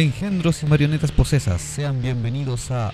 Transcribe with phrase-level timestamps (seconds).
[0.00, 2.88] engendros y marionetas posesas, sean bienvenidos a...
[2.88, 2.92] a-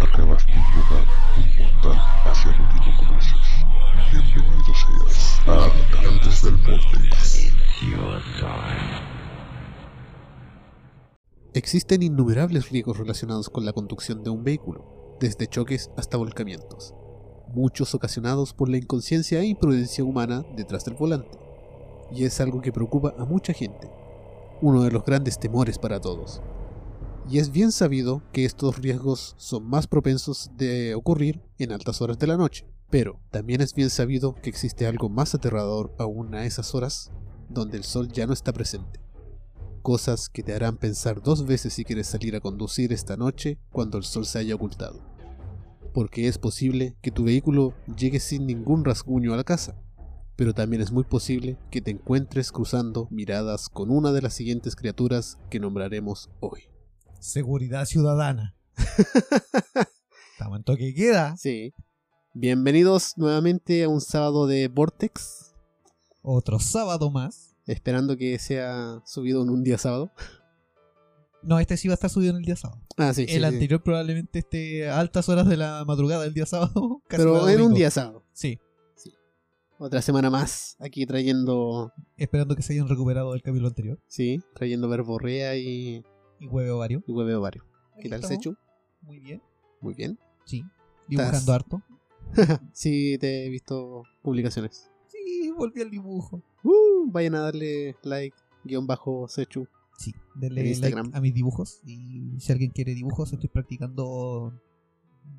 [0.00, 1.04] Acabas de invocar
[1.36, 3.46] un portal hacia lo que no conoces.
[4.10, 7.33] Bienvenido seas a Habitantes del Vortex.
[11.54, 16.96] Existen innumerables riesgos relacionados con la conducción de un vehículo, desde choques hasta volcamientos,
[17.46, 21.38] muchos ocasionados por la inconsciencia e imprudencia humana detrás del volante.
[22.10, 23.88] Y es algo que preocupa a mucha gente,
[24.62, 26.42] uno de los grandes temores para todos.
[27.30, 32.18] Y es bien sabido que estos riesgos son más propensos de ocurrir en altas horas
[32.18, 36.46] de la noche, pero también es bien sabido que existe algo más aterrador aún a
[36.46, 37.12] esas horas
[37.48, 39.03] donde el sol ya no está presente
[39.84, 43.98] cosas que te harán pensar dos veces si quieres salir a conducir esta noche cuando
[43.98, 45.02] el sol se haya ocultado.
[45.92, 49.78] Porque es posible que tu vehículo llegue sin ningún rasguño a la casa,
[50.36, 54.74] pero también es muy posible que te encuentres cruzando miradas con una de las siguientes
[54.74, 56.62] criaturas que nombraremos hoy.
[57.20, 58.56] Seguridad ciudadana.
[60.32, 61.36] Estamos en toque queda.
[61.36, 61.74] Sí.
[62.32, 65.54] Bienvenidos nuevamente a un sábado de Vortex,
[66.22, 67.53] Otro sábado más.
[67.66, 70.12] Esperando que sea subido en un día sábado.
[71.42, 72.80] No, este sí va a estar subido en el día sábado.
[72.96, 73.46] Ah, sí, sí, el sí.
[73.46, 77.02] anterior probablemente esté a altas horas de la madrugada del día sábado.
[77.08, 78.24] casi Pero en un día sábado.
[78.32, 78.58] Sí.
[79.76, 84.00] Otra semana más aquí trayendo Esperando que se hayan recuperado del capítulo anterior.
[84.06, 86.04] Sí, trayendo verborrea y,
[86.38, 87.02] Y hueve ovario.
[87.06, 87.66] y hueveo varios.
[87.92, 88.36] Aquí ¿Qué tal, estamos.
[88.36, 88.56] Sechu?
[89.02, 89.42] Muy bien.
[89.80, 90.18] Muy bien.
[90.44, 90.64] Sí.
[91.08, 91.82] Dibujando harto.
[92.72, 94.90] sí, te he visto publicaciones.
[95.08, 96.42] Sí, volví al dibujo.
[96.62, 99.66] Uh, vayan a darle like, guion bajo Sechu.
[99.96, 101.80] Sí, En denle like a mis dibujos.
[101.84, 104.52] Y si alguien quiere dibujos, estoy practicando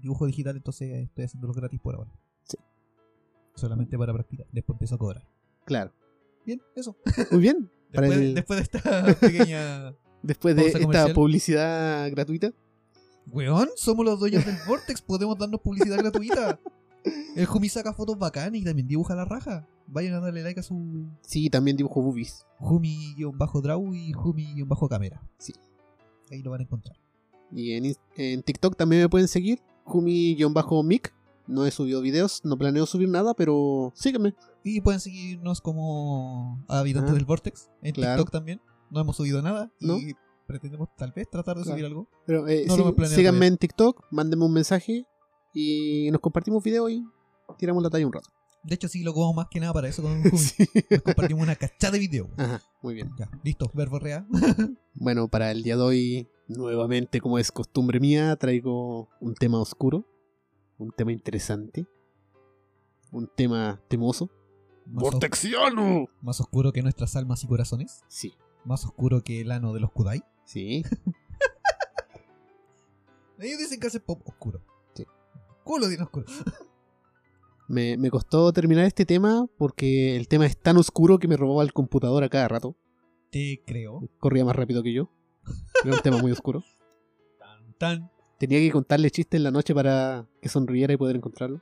[0.02, 2.11] dibujo digital, entonces estoy haciéndolo gratis por ahora.
[2.44, 2.57] Sí.
[3.56, 4.47] Solamente para practicar.
[4.51, 5.28] Después empiezo a cobrar.
[5.66, 5.91] Claro.
[6.45, 6.95] Bien, eso.
[7.31, 7.69] Muy bien.
[7.94, 9.95] Para Después, el- después de esta pequeña.
[10.22, 11.13] Después de esta comercial.
[11.13, 12.51] publicidad gratuita.
[13.28, 16.59] Weón, somos los dueños del Vortex, podemos darnos publicidad gratuita.
[17.35, 19.67] El Jumi saca fotos bacanas y también dibuja la raja.
[19.88, 22.46] Vayan a darle like a su Sí, también dibujo boobies.
[22.59, 25.22] Jumi-Draw y Jumi-Cámara.
[25.38, 25.53] Sí.
[26.31, 26.97] Ahí lo van a encontrar.
[27.51, 29.59] Y en, en TikTok también me pueden seguir.
[29.85, 31.13] Jumi-mic.
[31.47, 34.34] No he subido videos, no planeo subir nada, pero sígueme.
[34.63, 38.17] Y pueden seguirnos como habitantes Ah, del Vortex en claro.
[38.23, 38.62] TikTok también.
[38.90, 39.97] No hemos subido nada ¿No?
[39.97, 40.16] y
[40.47, 41.75] pretendemos tal vez tratar de Claro.
[41.75, 42.07] subir algo.
[42.25, 45.06] Pero eh, No sí- síganme en TikTok, mándenme un mensaje
[45.53, 47.06] y nos compartimos video y
[47.59, 48.29] tiramos la talla un rato.
[48.66, 50.24] De hecho, sí lo como más que nada para eso con.
[50.38, 50.68] Sí.
[50.90, 52.30] Nos compartimos una cachada de video.
[52.38, 53.12] Ajá, muy bien.
[53.18, 54.26] Ya, listo, verbo real.
[54.98, 60.08] Bueno, para el día de hoy, nuevamente, como es costumbre mía, traigo un tema oscuro,
[60.78, 61.86] un tema interesante,
[63.12, 64.30] un tema temoso.
[64.86, 66.08] ¡Vortexiano!
[66.22, 68.03] más oscuro que nuestras almas y corazones.
[68.08, 68.34] Sí,
[68.64, 70.24] Más oscuro que el ano de los Kudai.
[70.46, 70.84] sí.
[73.38, 74.62] Ellos dicen que hace pop oscuro.
[74.94, 75.06] Sí.
[75.64, 76.26] Culo de oscuro.
[77.68, 81.64] Me, me costó terminar este tema porque el tema es tan oscuro que me robaba
[81.64, 82.76] el computador a cada rato.
[83.31, 84.08] Te creo.
[84.20, 85.09] Corría más rápido que yo.
[85.84, 86.64] Era un tema muy oscuro.
[87.40, 88.12] Tan, tan.
[88.38, 91.62] Tenía que contarle chistes en la noche para que sonriera y poder encontrarlo.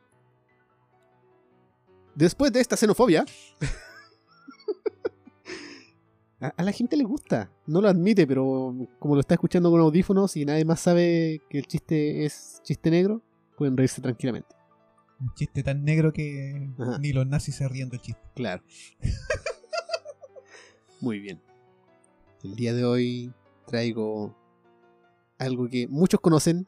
[2.15, 3.25] Después de esta xenofobia.
[6.39, 7.51] a, a la gente le gusta.
[7.65, 11.59] No lo admite, pero como lo está escuchando con audífonos y nadie más sabe que
[11.59, 13.21] el chiste es chiste negro,
[13.57, 14.55] pueden reírse tranquilamente.
[15.23, 16.97] Un chiste tan negro que Ajá.
[16.99, 18.21] ni los nazis se ríen del chiste.
[18.35, 18.61] Claro.
[20.99, 21.41] Muy bien.
[22.43, 23.33] El día de hoy
[23.65, 24.35] traigo
[25.37, 26.67] algo que muchos conocen,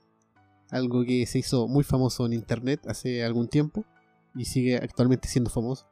[0.69, 3.83] algo que se hizo muy famoso en internet hace algún tiempo
[4.35, 5.87] y sigue actualmente siendo famoso.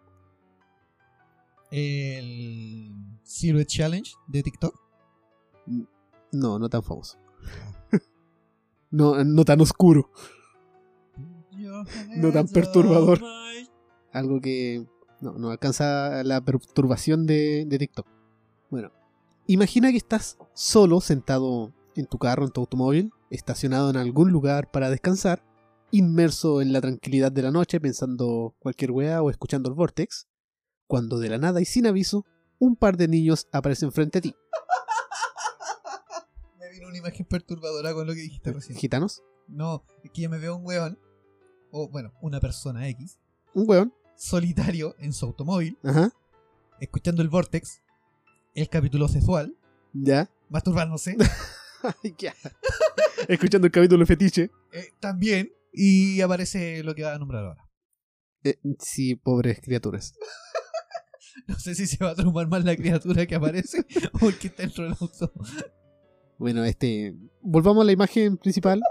[1.70, 2.94] El
[3.24, 4.80] Silhouette Challenge de TikTok.
[6.32, 7.18] No, no tan famoso.
[8.92, 10.10] no, no tan oscuro.
[12.16, 13.22] No tan perturbador.
[14.12, 14.86] Algo que
[15.22, 18.08] no, no alcanza la perturbación de, de TikTok.
[18.70, 18.92] Bueno,
[19.48, 24.72] imagina que estás solo sentado en tu carro, en tu automóvil, estacionado en algún lugar
[24.72, 25.44] para descansar,
[25.92, 30.28] inmerso en la tranquilidad de la noche pensando cualquier weá o escuchando el Vortex,
[30.88, 32.26] cuando de la nada y sin aviso,
[32.60, 34.34] un par de niños aparecen frente a ti.
[36.60, 38.78] Me vino una imagen perturbadora con lo que dijiste recién.
[38.78, 39.24] ¿Gitanos?
[39.48, 40.98] No, es que yo me veo un weón,
[41.76, 43.18] o bueno, una persona X,
[43.56, 43.94] Un weón.
[44.16, 46.12] solitario en su automóvil, Ajá.
[46.80, 47.82] escuchando el Vortex,
[48.54, 49.56] el capítulo sexual,
[49.92, 50.30] Ya.
[50.50, 51.18] masturbándose,
[52.20, 52.34] Ya.
[53.28, 54.52] Escuchando el capítulo fetiche.
[54.72, 55.52] Eh, también.
[55.74, 57.68] Y aparece lo que va a nombrar ahora.
[58.44, 60.14] Eh, sí, pobres criaturas.
[61.48, 63.84] No sé si se va a traumar más la criatura que aparece
[64.22, 65.34] o el que está dentro del auto.
[66.38, 67.16] Bueno, este.
[67.42, 68.82] Volvamos a la imagen principal.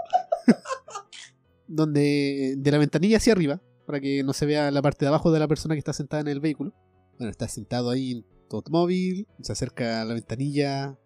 [1.75, 2.55] Donde.
[2.57, 3.61] De la ventanilla hacia arriba.
[3.85, 6.21] Para que no se vea la parte de abajo de la persona que está sentada
[6.21, 6.73] en el vehículo.
[7.17, 9.27] Bueno, está sentado ahí en tu automóvil.
[9.41, 10.97] Se acerca a la ventanilla.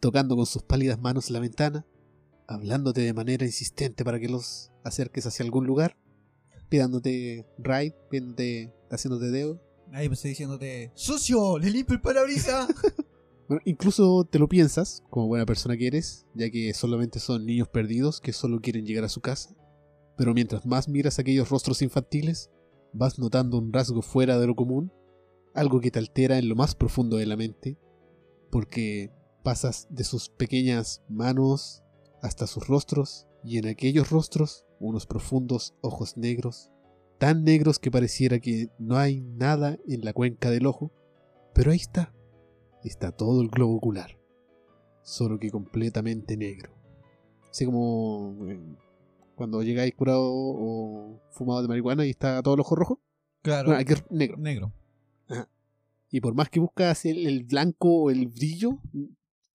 [0.00, 1.86] Tocando con sus pálidas manos la ventana.
[2.46, 5.96] Hablándote de manera insistente para que los acerques hacia algún lugar.
[6.68, 7.96] Pidiéndote ride.
[8.10, 8.74] Pidiéndote.
[8.90, 9.66] Haciéndote dedo.
[9.92, 11.58] Ahí pues diciéndote, ¡Sucio!
[11.58, 12.68] ¡Le limpio el parabrisas!
[13.48, 17.68] Bueno, incluso te lo piensas, como buena persona que eres, ya que solamente son niños
[17.68, 19.54] perdidos que solo quieren llegar a su casa.
[20.16, 22.50] Pero mientras más miras aquellos rostros infantiles,
[22.92, 24.92] vas notando un rasgo fuera de lo común,
[25.54, 27.78] algo que te altera en lo más profundo de la mente,
[28.50, 31.82] porque pasas de sus pequeñas manos
[32.22, 36.72] hasta sus rostros, y en aquellos rostros unos profundos ojos negros,
[37.18, 40.92] tan negros que pareciera que no hay nada en la cuenca del ojo,
[41.54, 42.12] pero ahí está
[42.88, 44.18] está todo el globo ocular,
[45.02, 46.72] solo que completamente negro.
[47.50, 48.60] Así como eh,
[49.36, 53.00] cuando llegáis curado o fumado de marihuana y está todo el ojo rojo.
[53.42, 53.68] Claro.
[53.68, 54.36] Bueno, aquí es negro.
[54.38, 54.72] Negro.
[56.10, 58.78] Y por más que buscas el, el blanco o el brillo,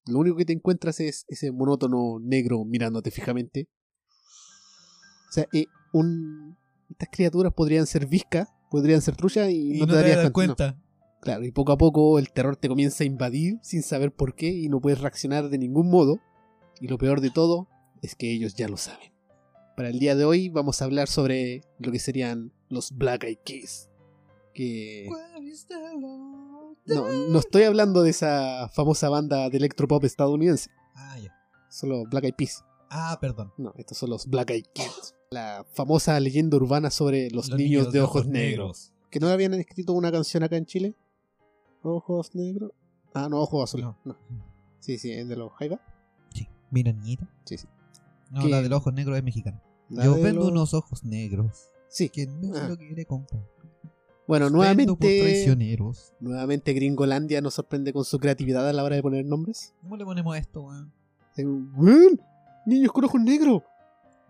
[0.06, 3.70] lo único que te encuentras es ese monótono negro mirándote fijamente.
[5.30, 6.58] O sea, eh, un,
[6.90, 10.32] estas criaturas podrían ser viscas, podrían ser truchas y, Y no, no te darías das
[10.32, 10.56] cuenta.
[10.74, 10.82] cuenta.
[11.22, 14.50] Claro, y poco a poco el terror te comienza a invadir sin saber por qué
[14.50, 16.20] y no puedes reaccionar de ningún modo.
[16.82, 17.68] Y lo peor de todo
[18.02, 19.11] es que ellos ya lo saben.
[19.76, 23.40] Para el día de hoy vamos a hablar sobre lo que serían los Black Eyed
[23.44, 23.90] Kids.
[24.54, 25.08] Que
[26.86, 31.34] no, no estoy hablando de esa famosa banda de electropop estadounidense, Ah, ya.
[31.70, 32.64] solo Black Eyed Peas.
[32.90, 33.54] Ah, perdón.
[33.58, 35.16] No, estos son los Black Eyed Kids.
[35.32, 38.92] La famosa leyenda urbana sobre los, niños, de ojos negros.
[39.10, 40.96] Que no habían escrito una canción acá en Chile.
[41.84, 42.72] Ojos negros.
[43.14, 43.86] Ah, no, ojos azules.
[43.86, 43.98] No.
[44.04, 44.18] No.
[44.80, 45.80] Sí, sí, es de los Jaiba.
[46.34, 46.48] Sí.
[46.70, 47.30] Mira, niñita.
[47.46, 47.68] Sí, sí.
[48.32, 49.62] No, la de los ojos negros es mexicana.
[49.90, 51.70] La Yo vendo los- unos ojos negros.
[51.90, 52.10] Sí.
[52.10, 52.70] Quien no se Ah.
[52.70, 53.44] lo quiere comprar.
[54.28, 55.22] Bueno, Vendo por nuevamente.
[55.22, 56.14] traicioneros.
[56.22, 59.74] Nuevamente Gringolandia nos sorprende con su creatividad a la hora de poner nombres.
[59.82, 60.94] ¿Cómo le ponemos esto, weón?
[61.36, 62.22] Eh, ¡Weón!
[62.66, 63.64] ¡Niños con ojos negros!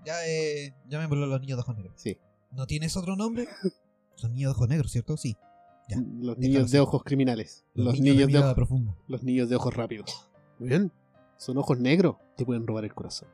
[0.03, 0.73] Ya, eh.
[0.89, 1.93] Llamémoslo los niños de ojos negros.
[1.97, 2.17] Sí.
[2.51, 3.47] ¿No tienes otro nombre?
[4.15, 5.17] Son niños de ojos negros, ¿cierto?
[5.17, 5.35] Sí.
[5.87, 7.65] Ya, Los niños de ojos criminales.
[7.75, 8.95] Los, niños, de ojos, profunda.
[9.07, 10.29] los niños de ojos rápidos.
[10.57, 10.91] Bien.
[11.37, 12.15] Son ojos negros.
[12.37, 13.27] Te pueden robar el corazón.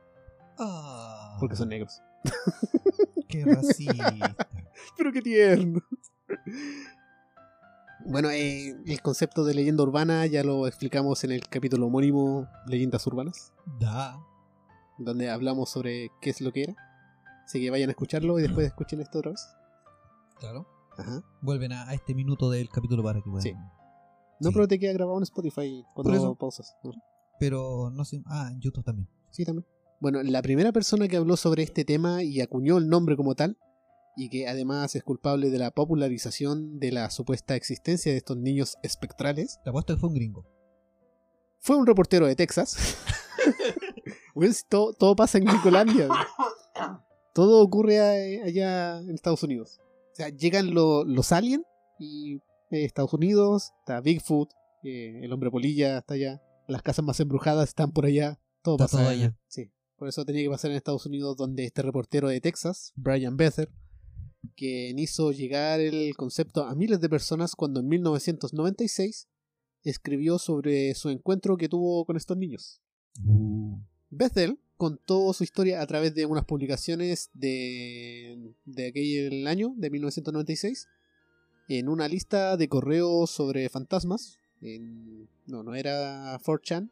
[0.60, 1.38] Ah.
[1.40, 2.02] Porque son negros.
[3.30, 4.36] Qué racista.
[4.98, 5.82] Pero qué tierno.
[8.06, 13.06] Bueno, eh, el concepto de leyenda urbana ya lo explicamos en el capítulo homónimo Leyendas
[13.08, 14.18] Urbanas, da.
[14.98, 16.76] donde hablamos sobre qué es lo que era.
[17.46, 19.48] Así que vayan a escucharlo y después escuchen esto otra vez.
[20.40, 20.68] Claro.
[20.98, 21.22] Ajá.
[21.42, 23.42] Vuelven a, a este minuto del capítulo para que puedan.
[23.44, 23.54] Sí.
[23.54, 24.54] No, Sí.
[24.54, 26.76] pero te queda grabado en Spotify cuando pausas.
[26.84, 26.92] ¿no?
[27.40, 28.22] Pero no sé.
[28.26, 29.08] Ah, en YouTube también.
[29.32, 29.66] Sí, también.
[30.00, 33.58] Bueno, la primera persona que habló sobre este tema y acuñó el nombre como tal,
[34.16, 38.78] y que además es culpable de la popularización de la supuesta existencia de estos niños
[38.84, 40.46] espectrales, Te apuesto que fue un gringo.
[41.60, 42.78] fue un reportero de Texas.
[44.70, 46.08] Todo, todo pasa en Gringolandia.
[47.34, 48.00] Todo ocurre
[48.44, 49.80] allá en Estados Unidos.
[50.14, 51.64] O sea, llegan lo- los aliens
[52.00, 52.36] y
[52.70, 54.52] eh, Estados Unidos, está Bigfoot,
[54.84, 58.86] eh, el hombre polilla está allá, las casas más embrujadas están por allá, todo Está
[58.86, 59.36] pasa todo allá.
[59.48, 63.36] Sí, por eso tenía que pasar en Estados Unidos, donde este reportero de Texas, Brian
[63.36, 63.70] Bether,
[64.56, 69.28] quien hizo llegar el concepto a miles de personas cuando en 1996
[69.84, 72.82] escribió sobre su encuentro que tuvo con estos niños.
[74.10, 80.88] Bethel contó su historia a través de unas publicaciones de, de aquel año, de 1996,
[81.70, 84.40] en una lista de correos sobre fantasmas.
[84.62, 86.90] En, no, no era 4chan,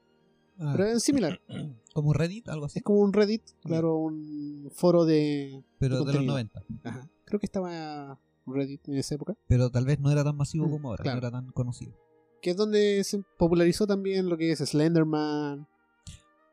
[0.60, 1.40] Ah, pero es similar.
[1.94, 2.80] como Reddit, algo así.
[2.80, 5.64] Es como un Reddit, claro, un foro de...
[5.80, 6.34] Pero de los contenido.
[6.34, 6.64] 90.
[6.84, 7.10] Ajá.
[7.26, 9.36] Creo que estaba Reddit en esa época.
[9.48, 11.04] Pero tal vez no era tan masivo Mm, como ahora.
[11.04, 11.22] claro.
[11.22, 11.94] No era tan conocido.
[12.42, 15.68] Que es donde se popularizó también lo que es Slenderman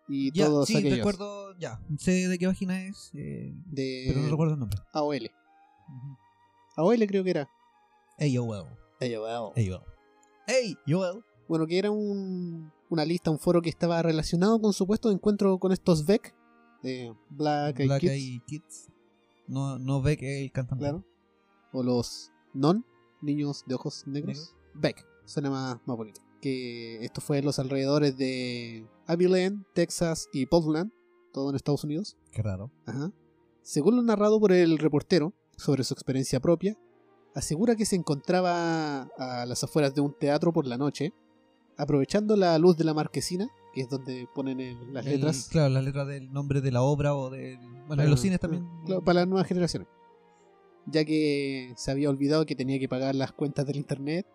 [0.09, 1.55] y Ya, todos sí, aquellos recuerdo.
[1.59, 3.11] Ya, sé de qué página es.
[3.15, 4.79] eh, de pero no recuerdo el nombre.
[4.93, 5.31] AOL.
[6.77, 7.49] AOL creo que era.
[8.19, 8.67] AOL.
[9.01, 9.53] AOL.
[9.57, 10.79] AOL.
[10.87, 11.25] Joel.
[11.49, 15.73] Bueno, que era un, una lista, un foro que estaba relacionado con supuesto encuentro con
[15.73, 16.35] estos Beck
[16.83, 18.03] de Black Eyed Black
[18.47, 18.89] Kids.
[19.47, 20.83] No, no que el cantante.
[20.83, 21.05] claro.
[21.73, 22.85] O los Non,
[23.23, 24.55] niños de ojos negros.
[24.55, 24.81] Negro.
[24.81, 26.21] Beck, suena más, más bonito.
[26.41, 30.91] que esto fue en los alrededores de Abilene, Texas y Portland,
[31.33, 32.17] todo en Estados Unidos.
[32.31, 32.71] Qué raro.
[32.87, 33.11] Ajá.
[33.63, 36.77] Según lo narrado por el reportero sobre su experiencia propia,
[37.35, 41.13] asegura que se encontraba a las afueras de un teatro por la noche,
[41.77, 45.69] aprovechando la luz de la marquesina, que es donde ponen el- las El- letras claro,
[45.71, 47.59] las letras del nombre de la obra o de.
[47.87, 48.67] Bueno, en los cines también.
[48.87, 49.89] Claro, para las nuevas generaciones.
[50.87, 54.27] Ya que se había olvidado que tenía que pagar las cuentas del internet.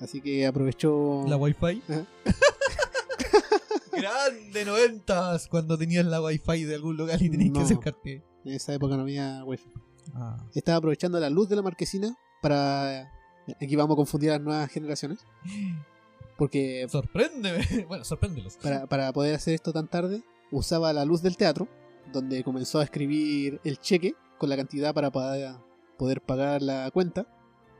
[0.00, 1.24] Así que aprovechó.
[1.28, 1.82] La wifi.
[1.88, 2.06] Ajá.
[3.92, 7.58] Grande noventas cuando tenías la wifi de algún lugar y tenías No.
[7.58, 8.22] que acercarte.
[8.44, 9.70] En esa época no había wifi.
[10.14, 10.36] Ah.
[10.54, 13.12] Estaba aprovechando la luz de la marquesina para.
[13.60, 15.18] Aquí vamos a confundir a las nuevas generaciones.
[16.38, 17.64] Porque Sorpréndeme.
[17.88, 18.56] Bueno, sorpréndelos.
[18.56, 21.68] para, para poder hacer esto tan tarde, usaba la luz del teatro,
[22.12, 25.62] donde comenzó a escribir el cheque con la cantidad para pa-
[25.98, 27.26] poder pagar la cuenta,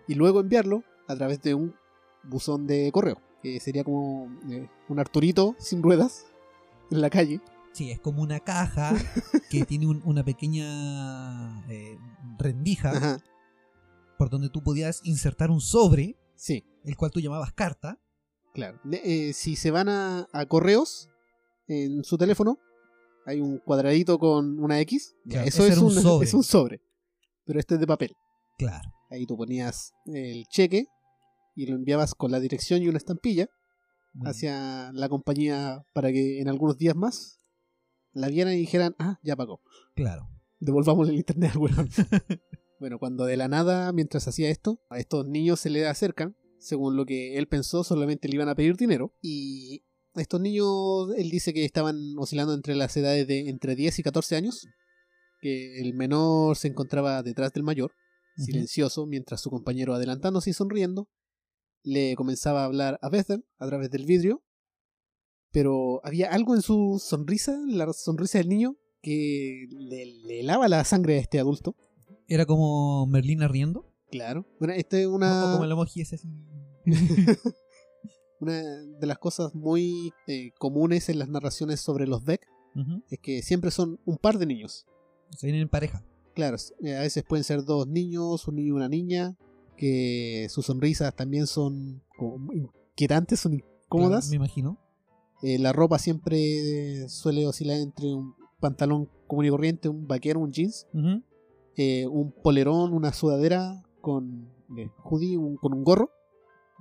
[0.07, 1.75] y luego enviarlo a través de un
[2.23, 6.27] buzón de correo, que sería como eh, un Arturito sin ruedas
[6.91, 7.41] en la calle.
[7.73, 8.93] Sí, es como una caja
[9.51, 11.99] que tiene un- una pequeña eh,
[12.39, 13.19] rendija Ajá,
[14.19, 17.99] por donde tú podías insertar un sobre, sí, el cual tú llamabas carta.
[18.53, 18.81] Claro.
[18.91, 21.09] Eh, si se van a, a correos
[21.67, 22.59] en su teléfono,
[23.27, 26.27] hay un cuadradito con una X, ya, eso es un sobre.
[26.27, 26.81] es un sobre,
[27.45, 28.15] pero este es de papel.
[28.59, 28.89] Claro.
[29.11, 30.87] Ahí tú ponías el cheque
[31.55, 33.49] y lo enviabas con la dirección y una estampilla
[34.25, 37.39] hacia la compañía para que en algunos días más
[38.13, 39.63] la vieran y dijeran, ah, ya pagó.
[39.95, 40.29] Claro.
[40.61, 41.89] Devolvamos el internet al weón.
[42.81, 46.97] bueno, cuando de la nada, mientras hacía esto, a estos niños se les acercan, según
[46.97, 49.13] lo que él pensó, solamente le iban a pedir dinero.
[49.21, 54.03] Y estos niños, él dice que estaban oscilando entre las edades de entre 10 y
[54.03, 54.69] 14 años,
[55.41, 57.93] que el menor se encontraba detrás del mayor,
[58.37, 61.09] silencioso, mientras su compañero adelantándose y sonriendo,
[61.83, 64.43] le comenzaba a hablar a Bethel a través del vidrio,
[65.51, 70.85] pero había algo en su sonrisa, la sonrisa del niño, que le, le helaba la
[70.85, 71.77] sangre a este adulto.
[72.29, 73.92] Era como Merlina riendo.
[74.13, 74.47] Claro.
[74.59, 76.29] Bueno, esta es O una, como el emoji ese así.
[78.41, 82.47] una de las cosas muy eh, comunes en las narraciones sobre los Beck,
[83.11, 84.87] es que siempre son un par de niños.
[85.37, 86.05] Se vienen en pareja.
[86.35, 89.37] Claro, eh, a veces pueden ser dos niños, un niño y una niña,
[89.77, 94.25] que sus sonrisas también son como inquietantes, son incómodas.
[94.25, 94.79] Claro, me imagino.
[95.43, 100.53] Eh, la ropa siempre suele oscilar entre un pantalón común y corriente, un vaquero, un
[100.53, 100.87] jeans,
[101.77, 106.11] eh, un polerón, una sudadera con eh, hoodie, un- con un gorro.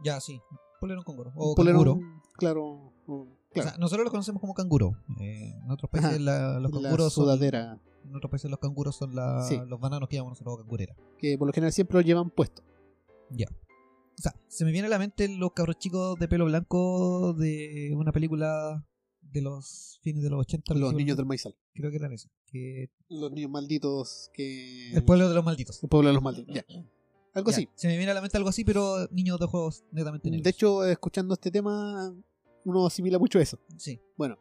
[0.03, 0.41] Ya, sí.
[0.81, 1.31] Polerón con gorro.
[1.35, 2.21] O polerón, canguro.
[2.33, 2.63] claro.
[2.65, 4.97] o- O claro, sea, nosotros lo conocemos como canguro.
[5.19, 6.19] Eh, en otros países Ajá.
[6.19, 9.59] la- los la canguros son, sudadera, en otros países los canguros son la- Sí.
[9.67, 10.95] los bananos que llamamos nosotros cangurera.
[11.19, 12.63] que por lo general siempre lo llevan puesto.
[13.29, 13.47] Ya.
[13.49, 17.93] O sea, se me viene a la mente los cabros chicos de pelo blanco de
[17.95, 18.85] una película
[19.21, 20.73] de los fines de los 80.
[20.73, 21.55] Los niños del maizal.
[21.73, 22.31] Creo que eran esos.
[22.47, 22.89] Que...
[23.09, 24.91] Los niños malditos que...
[24.93, 25.81] El pueblo de los malditos.
[25.83, 26.55] el pueblo de los malditos.
[26.55, 26.63] Ya.
[27.33, 27.69] Algo Ya, así.
[27.75, 30.43] Se me viene a la mente algo así, pero niños de juegos netamente negros.
[30.43, 32.13] De hecho, escuchando este tema,
[32.65, 33.59] uno asimila mucho eso.
[33.77, 34.01] Sí.
[34.17, 34.37] Bueno,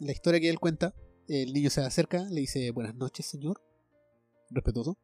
[0.00, 0.94] la historia que él cuenta,
[1.28, 3.62] el niño se acerca, le dice buenas noches, señor.
[4.50, 4.98] Respetuoso.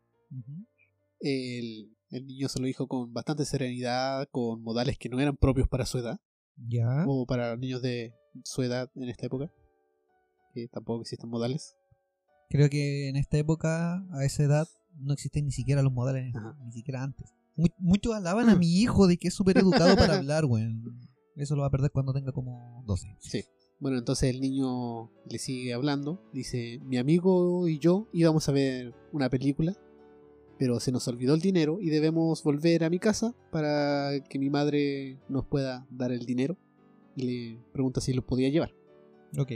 [1.21, 5.69] El, el niño se lo dijo con bastante serenidad, con modales que no eran propios
[5.69, 6.19] para su edad,
[6.57, 7.05] Ya.
[7.07, 9.51] o para niños de su edad en esta época,
[10.55, 11.77] que tampoco existen modales.
[12.49, 14.69] Creo que en esta época, a esa edad,
[14.99, 16.57] no existen ni siquiera los modales, Ajá.
[16.65, 17.33] ni siquiera antes.
[17.57, 20.99] Mu- muchos alaban a mi hijo de que es súper educado para hablar, weón.
[21.37, 23.17] Eso lo va a perder cuando tenga como 12.
[23.21, 23.45] Sí.
[23.79, 28.95] Bueno, entonces el niño le sigue hablando, dice, mi amigo y yo íbamos a ver
[29.13, 29.75] una película,
[30.59, 34.51] pero se nos olvidó el dinero y debemos volver a mi casa para que mi
[34.51, 36.59] madre nos pueda dar el dinero.
[37.17, 37.23] Y
[37.55, 38.75] le pregunta si lo podía llevar.
[39.39, 39.51] Ok.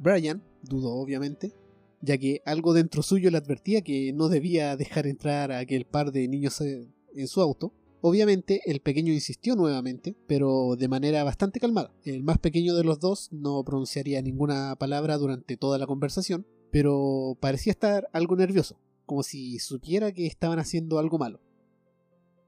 [0.00, 1.52] Brian dudó, obviamente,
[2.00, 6.12] ya que algo dentro suyo le advertía que no debía dejar entrar a aquel par
[6.12, 7.72] de niños eh, en su auto.
[8.00, 11.92] Obviamente, el pequeño insistió nuevamente, pero de manera bastante calmada.
[12.04, 17.36] El más pequeño de los dos no pronunciaría ninguna palabra durante toda la conversación, pero
[17.40, 21.40] parecía estar algo nervioso, como si supiera que estaban haciendo algo malo.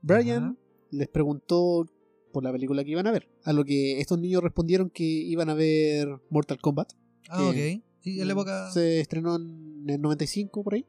[0.03, 0.57] Brian Ajá.
[0.93, 1.87] les preguntó
[2.33, 5.51] por la película que iban a ver, a lo que estos niños respondieron que iban
[5.51, 6.93] a ver Mortal Kombat.
[7.29, 7.90] Ah, que ok.
[8.01, 8.71] Sí, en la época.
[8.73, 10.87] Se estrenó en el 95 por ahí.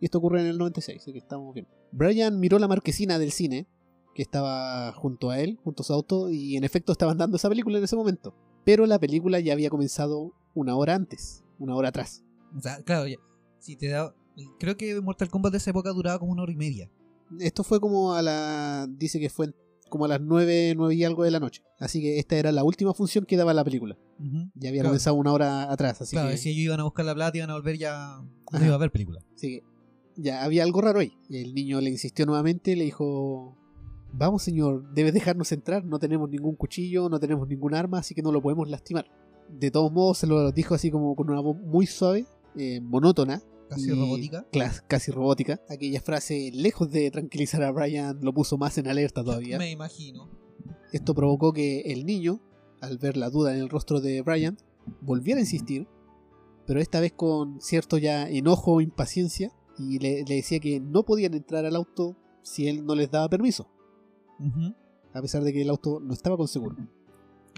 [0.00, 1.66] Y esto ocurre en el 96, así que estamos bien.
[1.90, 3.66] Brian miró la marquesina del cine,
[4.14, 7.48] que estaba junto a él, junto a su auto, y en efecto estaban dando esa
[7.48, 8.34] película en ese momento.
[8.64, 12.24] Pero la película ya había comenzado una hora antes, una hora atrás.
[12.56, 13.16] O sea, claro, ya.
[13.58, 14.14] Si te da.
[14.60, 16.90] Creo que Mortal Kombat de esa época duraba como una hora y media.
[17.40, 18.86] Esto fue como a la.
[18.88, 19.52] Dice que fue
[19.88, 21.62] como a las 9, 9 y algo de la noche.
[21.78, 23.96] Así que esta era la última función que daba la película.
[24.54, 24.88] Ya había Claro.
[24.90, 27.50] comenzado una hora atrás, así claro, que, si ellos iban a buscar la plata, iban
[27.50, 28.20] a volver ya.
[28.52, 29.20] No iba a haber película.
[29.40, 29.62] que
[30.16, 31.12] ya había algo raro ahí.
[31.30, 33.56] El niño le insistió nuevamente, le dijo,
[34.12, 38.22] vamos señor, debes dejarnos entrar, no tenemos ningún cuchillo, no tenemos ningún arma, así que
[38.22, 39.06] no lo podemos lastimar.
[39.48, 42.26] De todos modos se lo dijo así como con una voz muy suave,
[42.56, 44.46] eh, monótona, Casi y robótica.
[44.86, 45.60] casi robótica.
[45.68, 49.58] Aquella frase, lejos de tranquilizar a Brian, lo puso más en alerta todavía.
[49.58, 50.30] Me imagino.
[50.92, 52.40] Esto provocó que el niño,
[52.80, 54.56] al ver la duda en el rostro de Brian,
[55.00, 55.86] volviera a insistir,
[56.66, 61.04] pero esta vez con cierto ya enojo o impaciencia, y le, le decía que no
[61.04, 63.68] podían entrar al auto si él no les daba permiso,
[65.12, 66.76] a pesar de que el auto no estaba con seguro.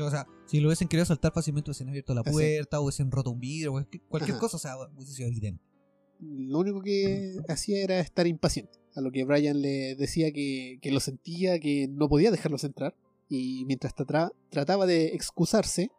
[0.01, 2.31] O sea, si lo hubiesen querido saltar fácilmente, hubiesen abierto la Así.
[2.31, 4.41] puerta, hubiesen roto un vidrio, cualquier, cualquier Ajá.
[4.41, 5.63] cosa, o sea, hubiese sido evidente.
[6.21, 10.91] Lo único que hacía era estar impaciente, a lo que Brian le decía que, que
[10.91, 12.95] lo sentía, que no podía dejarlos entrar,
[13.29, 15.91] y mientras tra- trataba de excusarse,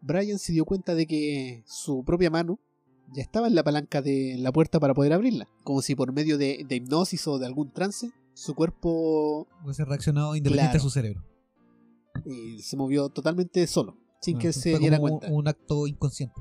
[0.00, 2.58] Brian se dio cuenta de que su propia mano
[3.14, 6.36] ya estaba en la palanca de la puerta para poder abrirla, como si por medio
[6.38, 10.78] de, de hipnosis o de algún trance, su cuerpo Hubiese reaccionado independiente Claro.
[10.80, 11.22] a su cerebro.
[12.26, 15.28] eh, se movió totalmente solo, sin que Ah, él se diera cuenta.
[15.30, 16.34] Un acto inconsciente.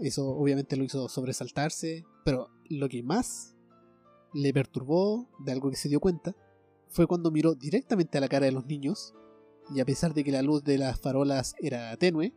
[0.00, 3.54] Eso obviamente lo hizo sobresaltarse, pero lo que más
[4.32, 6.34] le perturbó de algo que se dio cuenta
[6.88, 9.14] fue cuando miró directamente a la cara de los niños
[9.74, 12.32] y a pesar de que la luz de las farolas era tenue,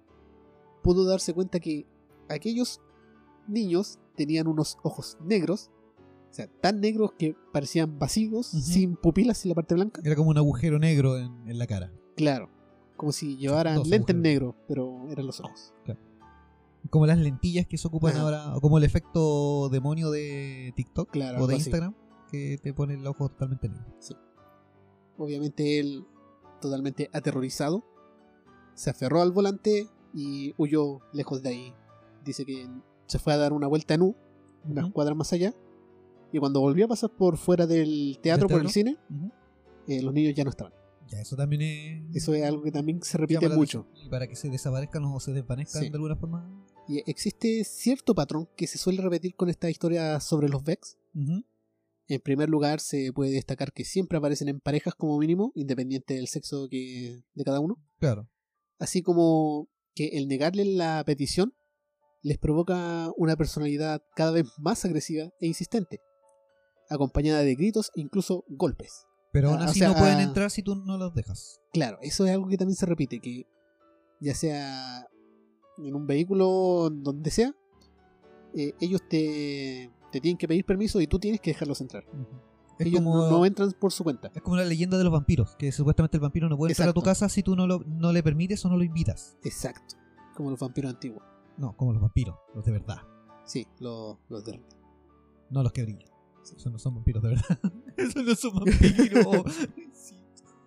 [0.83, 1.87] pudo darse cuenta que
[2.29, 2.81] aquellos
[3.47, 5.71] niños tenían unos ojos negros,
[6.29, 10.01] o sea, tan negros que parecían vacíos, sin pupilas en la parte blanca.
[10.03, 11.91] Era como un agujero negro en, en la cara.
[12.15, 12.49] Claro,
[12.97, 15.73] como si llevaran lentes negros, pero eran los ojos.
[16.89, 18.21] Como las lentillas que se ocupan Ajá.
[18.21, 21.63] ahora, o como el efecto demonio de TikTok Claro, o de así.
[21.63, 21.95] Instagram,
[22.31, 23.85] que te pone el ojo totalmente negro.
[25.17, 26.05] Obviamente él,
[26.61, 27.83] totalmente aterrorizado,
[28.73, 31.73] se aferró al volante y huyó lejos de ahí.
[32.25, 32.67] Dice que
[33.07, 34.15] se fue a dar una vuelta en U,
[34.67, 34.93] unas Ujú.
[34.93, 35.53] cuadras más allá,
[36.31, 38.97] y cuando volvió a pasar por fuera del teatro, por el cine,
[39.87, 40.73] eh, los niños ya no estaban.
[41.07, 42.15] Ya, eso también es.
[42.15, 43.85] Eso es algo que también se repite mucho.
[44.03, 45.89] Y para que se desaparezcan o se desvanezcan Sí.
[45.89, 46.49] de alguna forma.
[46.87, 50.97] Y existe cierto patrón que se suele repetir con esta historia sobre los Vex.
[52.07, 56.27] En primer lugar, se puede destacar que siempre aparecen en parejas como mínimo, independiente del
[56.27, 57.77] sexo que, de cada uno.
[57.99, 58.29] Claro.
[58.79, 61.53] así como que el negarle la petición
[62.21, 66.01] les provoca una personalidad cada vez más agresiva e insistente,
[66.89, 69.05] acompañada de gritos e incluso golpes.
[69.31, 71.59] Pero aún Ah, o así sea, no pueden ah, entrar si tú no los dejas.
[71.71, 73.45] Claro, eso es algo que también se repite, que
[74.19, 75.07] ya sea
[75.77, 77.55] en un vehículo, donde sea,
[78.55, 82.05] eh, ellos te, te tienen que pedir permiso y tú tienes que dejarlos entrar.
[82.79, 84.31] Es ellos como, no, entran por su cuenta.
[84.33, 86.93] es como la leyenda de los vampiros, que supuestamente el vampiro no puede entrar a
[86.93, 87.25] tu Exacto.
[87.25, 89.37] casa si tú no, lo, no le permites o no lo invitas.
[89.43, 89.95] Exacto,
[90.35, 91.23] como los vampiros antiguos.
[91.57, 92.97] No, como los vampiros, los de verdad.
[93.45, 94.59] Sí, los, los de...
[95.49, 96.09] No los que brillan.
[96.43, 97.59] Esos no son vampiros de verdad.
[97.97, 99.45] Esos no son vampiros.
[99.93, 100.15] Sí.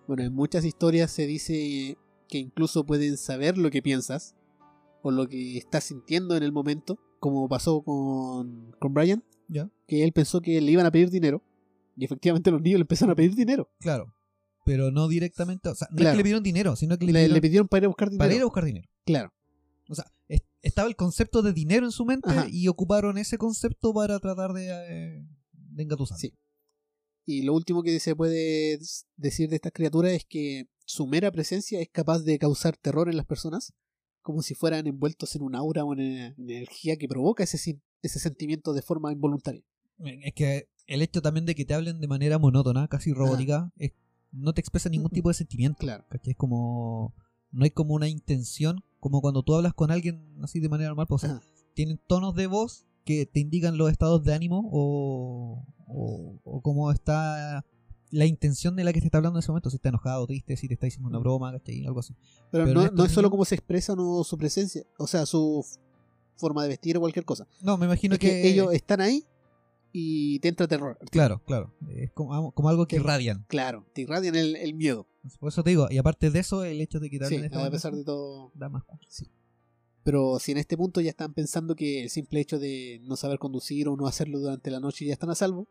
[0.07, 1.97] Bueno, en muchas historias se dice
[2.29, 4.36] que incluso pueden saber lo que piensas
[5.03, 10.03] o lo que estás sintiendo en el momento, como pasó con, con Brian, Ya, que
[10.03, 11.41] él pensó que le iban a pedir dinero
[11.95, 13.69] y efectivamente los niños le empezaron a pedir dinero.
[13.79, 14.13] claro.
[14.65, 15.69] Pero no directamente.
[15.69, 17.67] O sea, no es que le pidieron dinero, sino que le, Le, pidieron le pidieron
[17.69, 18.19] para ir a buscar dinero.
[18.27, 18.89] para ir a buscar dinero.
[19.05, 19.31] Claro,
[19.89, 22.47] O sea, es- estaba el concepto de dinero en su mente Ajá.
[22.51, 26.17] y ocuparon ese concepto para tratar de, eh, de engatusar.
[26.19, 26.33] Sí.
[27.25, 28.77] y lo último que se puede
[29.17, 33.15] decir de estas criaturas es que su mera presencia es capaz de causar terror en
[33.17, 33.73] las personas,
[34.27, 38.19] como si fueran envueltos en un aura o en eh, energía que provoca ese, ese
[38.19, 39.63] sentimiento de forma involuntaria.
[40.03, 43.93] Es que el hecho también de que te hablen de manera monótona, casi robótica, es-
[44.33, 45.79] no te expresa ningún tipo de sentimiento.
[45.79, 46.03] Claro.
[46.09, 46.31] ¿cachai?
[46.31, 47.13] Es como.
[47.51, 51.07] No hay como una intención, como cuando tú hablas con alguien así de manera normal,
[51.07, 51.41] pues, o sea,
[51.73, 56.91] tienen tonos de voz que te indican los estados de ánimo o, o, o cómo
[56.91, 57.63] está
[58.11, 60.55] la intención de la que te está hablando en ese momento, si está enojado, triste,
[60.57, 61.85] si te está diciendo una broma, ¿cachai?
[61.85, 62.13] Algo así.
[62.51, 65.25] Pero, Pero no, estos no es solo cómo se expresan o su presencia, o sea,
[65.25, 65.65] su
[66.35, 67.47] forma de vestir o cualquier cosa.
[67.61, 69.25] No, me imagino Es que, que, ellos están ahí
[69.91, 70.97] y te entra terror.
[71.11, 71.73] Claro, claro.
[71.89, 73.45] Es como, como algo que Que- irradian.
[73.47, 75.07] Claro, te irradian el, el miedo.
[75.39, 77.65] Por eso te digo, y aparte de eso, el hecho de que te Sí, esta
[77.65, 78.51] a pesar de todo.
[78.55, 78.83] da más
[80.03, 83.39] Pero si en este punto ya están pensando que el simple hecho de no saber
[83.39, 85.67] conducir o no hacerlo durante la noche ya están a salvo,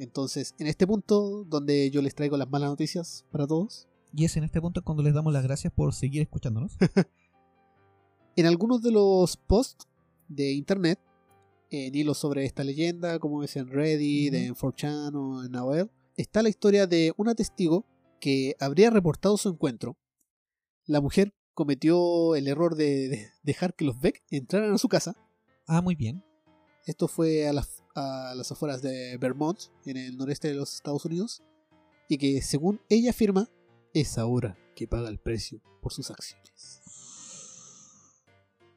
[0.00, 4.36] entonces en este punto donde yo les traigo las malas noticias para todos, Y es
[4.36, 6.76] en este punto cuando les damos las gracias por seguir escuchándonos.
[8.36, 9.86] en algunos de los posts
[10.28, 10.98] de internet,
[11.70, 14.42] en hilos sobre esta leyenda, como es en Reddit, Ujú.
[14.42, 17.84] en 4chan o en AOL, está la historia de una testigo
[18.20, 19.96] que habría reportado su encuentro,
[20.86, 25.14] la mujer cometió el error de, de dejar que los Beck entraran a su casa.
[25.66, 26.24] Ah, muy bien.
[26.86, 31.04] Esto fue a las, a las afueras de Vermont, en el noreste de los Estados
[31.04, 31.42] Unidos,
[32.08, 33.48] y que según ella afirma,
[33.94, 36.80] es ahora que paga el precio por sus acciones.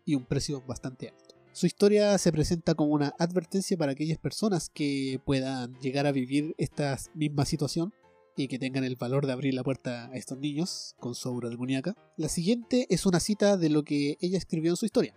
[0.06, 1.36] Y un precio bastante alto.
[1.54, 6.56] Su historia se presenta como una advertencia para aquellas personas que puedan llegar a vivir
[6.58, 7.94] esta misma situación
[8.36, 11.50] y que tengan el valor de abrir la puerta a estos niños con su aura
[11.50, 11.96] demoníaca.
[12.18, 15.14] La siguiente es una cita de lo que ella escribió en su historia.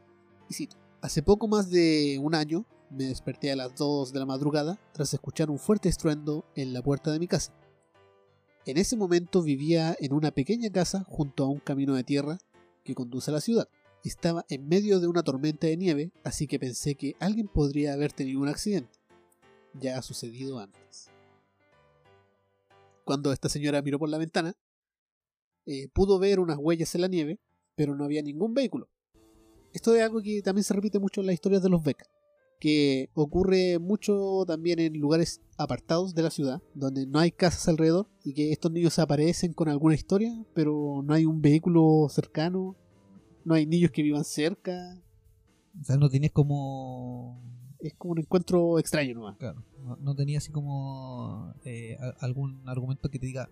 [0.51, 4.27] Y cito: Hace poco más de un año me desperté a las 2 de la
[4.27, 7.53] madrugada tras escuchar un fuerte estruendo en la puerta de mi casa.
[8.65, 12.39] En ese momento vivía en una pequeña casa junto a un camino de tierra
[12.85, 13.69] que conduce a la ciudad.
[14.05, 18.13] Estaba en medio de una tormenta de nieve, así que pensé que alguien podría haber
[18.13, 18.99] tenido un accidente.
[19.75, 21.11] Ya ha sucedido antes.
[23.05, 24.55] Cuando esta señora miró por la ventana,
[25.67, 27.39] eh, pudo ver unas huellas en la nieve,
[27.75, 28.89] pero no había ningún vehículo.
[29.73, 32.09] Esto es algo que también se repite mucho en las historias de los Beck,
[32.59, 38.09] que ocurre mucho también en lugares apartados de la ciudad, donde no hay casas alrededor
[38.25, 42.77] y que estos niños aparecen con alguna historia, pero no hay un vehículo cercano,
[43.45, 45.01] no hay niños que vivan cerca,
[45.81, 47.41] O sea, no tienes como.
[47.81, 49.37] es como un encuentro extraño nomás.
[49.37, 53.51] Claro, no, no tenía así como eh, algún argumento que te diga,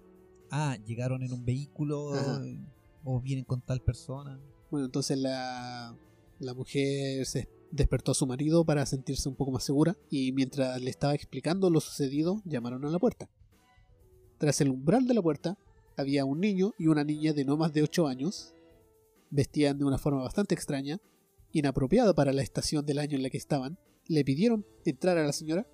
[0.50, 2.44] ah, llegaron en un vehículo Ajá.
[2.44, 2.58] eh,
[3.04, 4.40] o vienen con tal persona.
[4.70, 5.94] Bueno, entonces la,
[6.40, 7.40] la mujer se
[7.74, 11.70] despertó a su marido para sentirse un poco más segura y mientras le estaba explicando
[11.70, 13.28] lo sucedido, llamaron a la puerta.
[14.38, 15.58] Tras el umbral de la puerta
[15.96, 18.54] había un niño y una niña de no más de 8 años,
[19.30, 21.00] vestían de una forma bastante extraña,
[21.52, 23.78] inapropiada para la estación del año en la que estaban.
[24.06, 25.66] Le pidieron entrar a la señora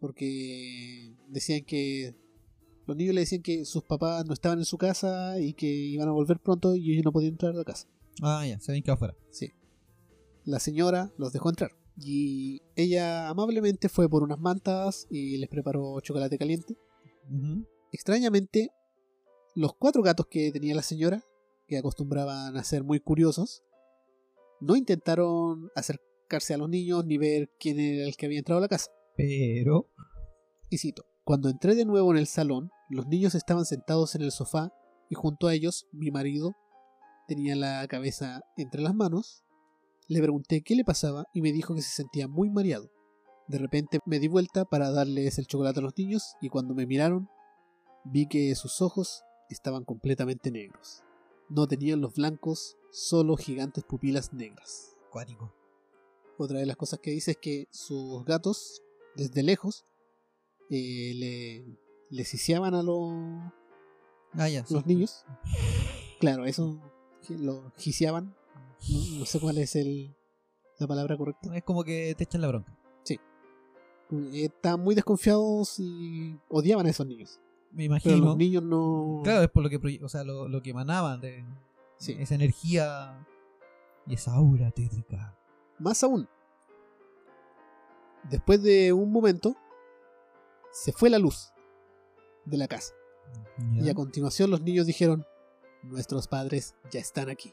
[0.00, 2.14] porque decían que
[2.86, 6.08] los niños le decían que sus papás no estaban en su casa y que iban
[6.08, 7.88] a volver pronto y ellos no podían entrar a la casa.
[8.22, 9.16] Ah, ya, se ven que afuera.
[9.30, 9.50] Sí.
[10.44, 11.72] La señora los dejó entrar.
[11.96, 16.76] Y ella amablemente fue por unas mantas y les preparó chocolate caliente.
[17.92, 18.70] Extrañamente,
[19.54, 21.22] los cuatro gatos que tenía la señora,
[21.68, 23.62] que acostumbraban a ser muy curiosos,
[24.60, 28.62] no intentaron acercarse a los niños ni ver quién era el que había entrado a
[28.62, 28.90] la casa.
[29.16, 29.88] Pero.
[30.70, 34.32] Y cito, cuando entré de nuevo en el salón, los niños estaban sentados en el
[34.32, 34.72] sofá
[35.08, 36.54] y junto a ellos mi marido
[37.28, 39.43] tenía la cabeza entre las manos.
[40.08, 42.90] Le pregunté qué le pasaba y me dijo que se sentía muy mareado.
[43.48, 46.86] De repente me di vuelta para darles el chocolate a los niños y cuando me
[46.86, 47.28] miraron
[48.04, 51.02] vi que sus ojos estaban completamente negros.
[51.48, 54.96] No tenían los blancos, solo gigantes pupilas negras.
[55.10, 55.54] Cuático.
[56.38, 58.82] Otra de las cosas que dice es que sus gatos,
[59.14, 59.84] desde lejos,
[60.70, 61.78] eh, le,
[62.10, 63.12] le ciciaban a los,
[64.32, 64.66] Ah, ya.
[64.66, 64.74] sí.
[64.74, 65.24] los niños.
[66.18, 66.80] Claro, eso
[67.28, 68.34] lo giciaban.
[68.90, 70.14] No, no sé cuál es el,
[70.78, 71.56] la palabra correcta.
[71.56, 72.76] Es como que te echan la bronca.
[73.10, 77.40] Eh, Estaban muy desconfiados y odiaban a esos niños.
[77.70, 78.16] Me Pero imagino.
[78.26, 79.20] los niños no.
[79.24, 81.44] Claro, es por lo que, o sea, lo, lo que emanaban de
[81.96, 82.14] Sí.
[82.18, 83.26] esa energía
[84.06, 85.36] y esa aura tétrica.
[85.78, 86.28] Más aún,
[88.30, 89.56] después de un momento,
[90.70, 91.52] se fue la luz
[92.44, 92.92] de la casa.
[93.72, 95.24] Y a continuación los niños dijeron,
[95.82, 97.52] nuestros padres ya están aquí.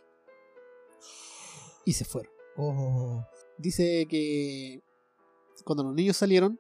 [1.86, 2.32] Y se fueron.
[2.58, 3.26] Oh,
[3.58, 4.82] Dice que
[5.64, 6.60] cuando los niños salieron,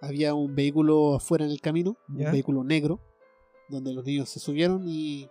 [0.00, 2.26] había un vehículo afuera en el camino, ¿Ya?
[2.26, 3.00] un vehículo negro,
[3.68, 5.28] donde los niños se subieron y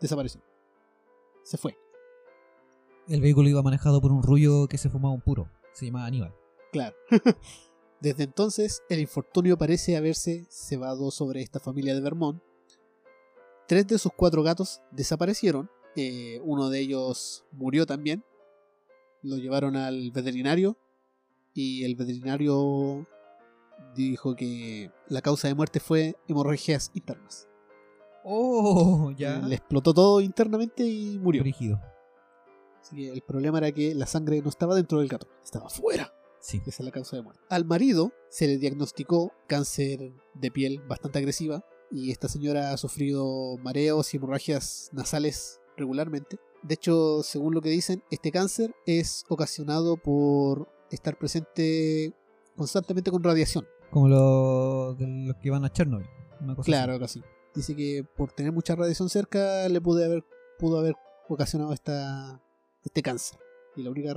[0.00, 0.40] desapareció.
[1.42, 1.76] Se fue,
[3.08, 5.50] el vehículo iba manejado por un rubio que se fumaba un puro.
[5.72, 6.34] Se llamaba Aníbal.
[6.72, 6.96] claro.
[8.00, 12.42] Desde entonces, el infortunio parece haberse cebado sobre esta familia de Vermont.
[13.66, 15.70] Tres de sus cuatro gatos desaparecieron.
[15.96, 18.22] eh, uno de ellos murió también.
[19.24, 20.78] Lo llevaron al veterinario.
[21.54, 23.06] Y el veterinario
[23.94, 27.48] dijo que la causa de muerte fue hemorragias internas.
[28.24, 29.38] Oh, ya.
[29.38, 31.42] Le explotó todo internamente y murió.
[31.42, 31.80] Brígido.
[32.80, 36.12] Así que el problema era que la sangre no estaba dentro del gato, estaba fuera.
[36.40, 36.60] Sí.
[36.66, 37.42] Esa es la causa de muerte.
[37.48, 43.56] Al marido se le diagnosticó cáncer de piel bastante agresiva y esta señora ha sufrido
[43.58, 46.38] mareos y hemorragias nasales regularmente.
[46.64, 52.14] De hecho, según lo que dicen, este cáncer es ocasionado por estar presente
[52.56, 53.66] constantemente con radiación.
[53.90, 56.06] Como los los que van a Chernobyl.
[56.40, 57.20] Una cosa Claro, así.
[57.20, 57.22] así.
[57.54, 60.24] Dice que por tener mucha radiación cerca le pudo haber,
[60.58, 60.96] pudo haber
[61.28, 62.42] ocasionado esta,
[62.82, 63.38] este cáncer.
[63.76, 64.14] Y la única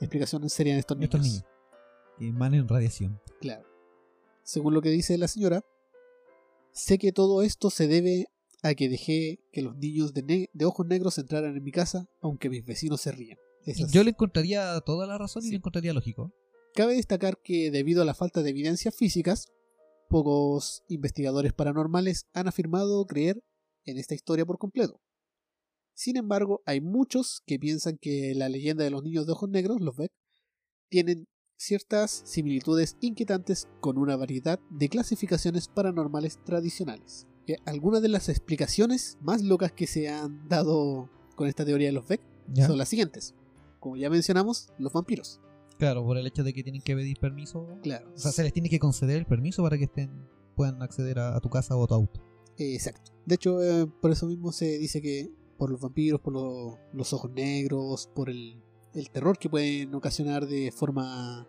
[0.00, 1.14] explicación serían estos niños.
[1.14, 1.44] Estos niños.
[2.18, 3.20] Que emanen radiación.
[3.40, 3.66] Claro.
[4.44, 5.62] Según lo que dice la señora,
[6.72, 8.26] sé que todo esto se debe
[8.62, 12.06] a que dejé que los niños de, ne- de ojos negros entraran en mi casa,
[12.20, 13.38] aunque mis vecinos se rían.
[13.64, 16.32] Esas- Yo le encontraría toda la razón y le encontraría lógico.
[16.74, 19.46] Cabe destacar que debido a la falta de evidencias físicas,
[20.08, 23.42] pocos investigadores paranormales han afirmado creer
[23.84, 25.00] en esta historia por completo.
[25.94, 29.80] Sin embargo, hay muchos que piensan que la leyenda de los niños de ojos negros,
[29.80, 30.12] los Beck,
[30.88, 31.26] tienen
[31.58, 37.26] ciertas similitudes inquietantes con una variedad de clasificaciones paranormales tradicionales.
[37.64, 42.06] Algunas de las explicaciones más locas que se han dado con esta teoría de los
[42.08, 42.20] Beck
[42.52, 42.66] ¿Ya?
[42.66, 43.34] son las siguientes.
[43.80, 45.40] Como ya mencionamos, los vampiros.
[45.78, 47.66] Claro, por el hecho de que tienen que pedir permiso.
[47.82, 48.10] Claro.
[48.14, 50.10] O sea, se les tiene que conceder el permiso para que estén
[50.56, 52.20] puedan acceder a, a tu casa o a tu auto.
[52.56, 53.12] Exacto.
[53.24, 57.12] De hecho, eh, por eso mismo se dice que por los vampiros, por lo- los
[57.12, 58.60] ojos negros, por el,
[58.94, 61.46] el terror que pueden ocasionar de forma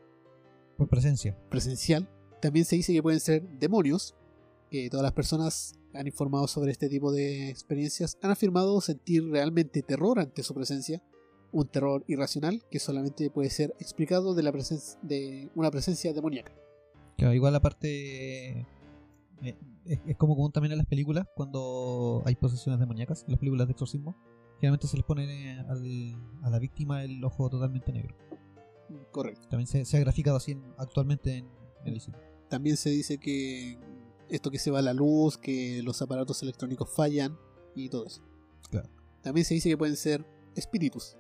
[0.78, 1.36] Por presencia.
[1.50, 2.08] presencial,
[2.40, 4.16] también se dice que pueden ser demonios,
[4.70, 9.82] que todas las personas han informado sobre este tipo de experiencias, han afirmado sentir realmente
[9.82, 11.02] terror ante su presencia,
[11.52, 16.54] un terror irracional que solamente puede ser explicado de la presencia de una presencia demoníaca.
[17.18, 18.66] Claro, igual aparte eh,
[19.86, 23.68] es, es como común también en las películas cuando hay posesiones demoníacas, en las películas
[23.68, 24.16] de exorcismo,
[24.60, 28.16] generalmente se les pone al- a la víctima el ojo totalmente negro.
[29.12, 29.48] Correcto.
[29.50, 31.48] También se, se ha graficado así en- actualmente en,
[31.86, 32.18] en el cine.
[32.48, 33.78] También se dice que
[34.30, 37.38] esto que se va a la luz, que los aparatos electrónicos fallan
[37.76, 38.22] y todo eso.
[38.70, 38.90] Claro.
[39.22, 41.18] También se dice que pueden ser espíritus.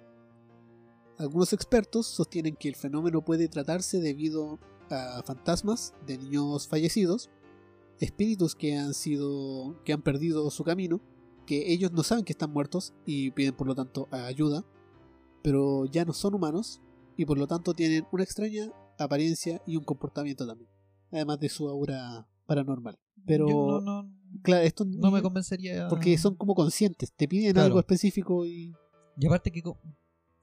[1.17, 7.29] Algunos expertos sostienen que el fenómeno puede tratarse debido a fantasmas de niños fallecidos,
[7.99, 11.01] espíritus que han sido que han perdido su camino,
[11.45, 14.65] que ellos no saben que están muertos y piden por lo tanto ayuda,
[15.43, 16.81] pero ya no son humanos
[17.17, 20.69] y por lo tanto tienen una extraña apariencia y un comportamiento también
[21.11, 22.97] además de su aura paranormal.
[23.25, 25.87] Pero, Yo no, no, claro, esto no me convencería.
[25.87, 27.67] porque son como conscientes, te piden Claro.
[27.67, 28.73] algo específico y
[29.17, 29.77] Y aparte que, co-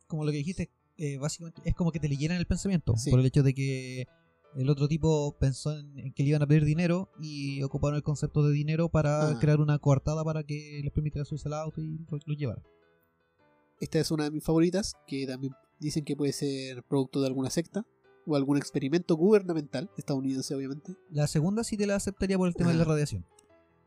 [0.06, 2.94] como lo que dijiste, eh, básicamente es como que te leyeran el pensamiento.
[2.96, 3.10] Sí.
[3.10, 4.06] Por el hecho de que
[4.56, 8.02] el otro tipo pensó en, en que le iban a pedir dinero y ocuparon el
[8.02, 9.38] concepto de dinero para Ah.
[9.40, 12.62] crear una coartada para que les permitiera subirse al auto y lo, lo llevara.
[13.80, 17.50] esta es una de mis favoritas, que también dicen que puede ser producto de alguna
[17.50, 17.84] secta
[18.26, 20.96] o algún experimento gubernamental, estadounidense obviamente.
[21.10, 23.24] La segunda sí te la aceptaría por el tema de la radiación.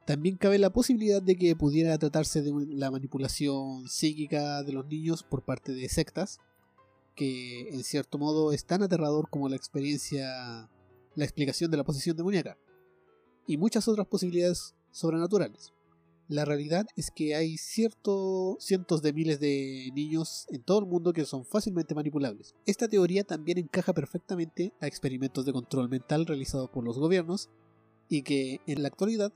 [0.06, 5.23] También cabe la posibilidad de que pudiera tratarse de la manipulación psíquica de los niños
[5.23, 6.39] por parte de sectas,
[7.15, 10.69] que en cierto modo es tan aterrador como la experiencia,
[11.15, 12.58] la explicación de la posesión demoníaca,
[13.45, 15.73] y muchas otras posibilidades sobrenaturales.
[16.30, 21.26] La realidad es que hay cientos de miles de niños en todo el mundo que
[21.26, 22.54] son fácilmente manipulables.
[22.68, 27.50] Esta teoría también encaja perfectamente a experimentos de control mental realizados por los gobiernos
[28.10, 29.34] y que en la actualidad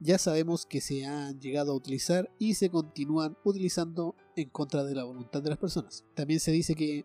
[0.00, 4.94] ya sabemos que se han llegado a utilizar y se continúan utilizando en contra de
[4.94, 6.06] la voluntad de las personas.
[6.14, 7.04] También se dice que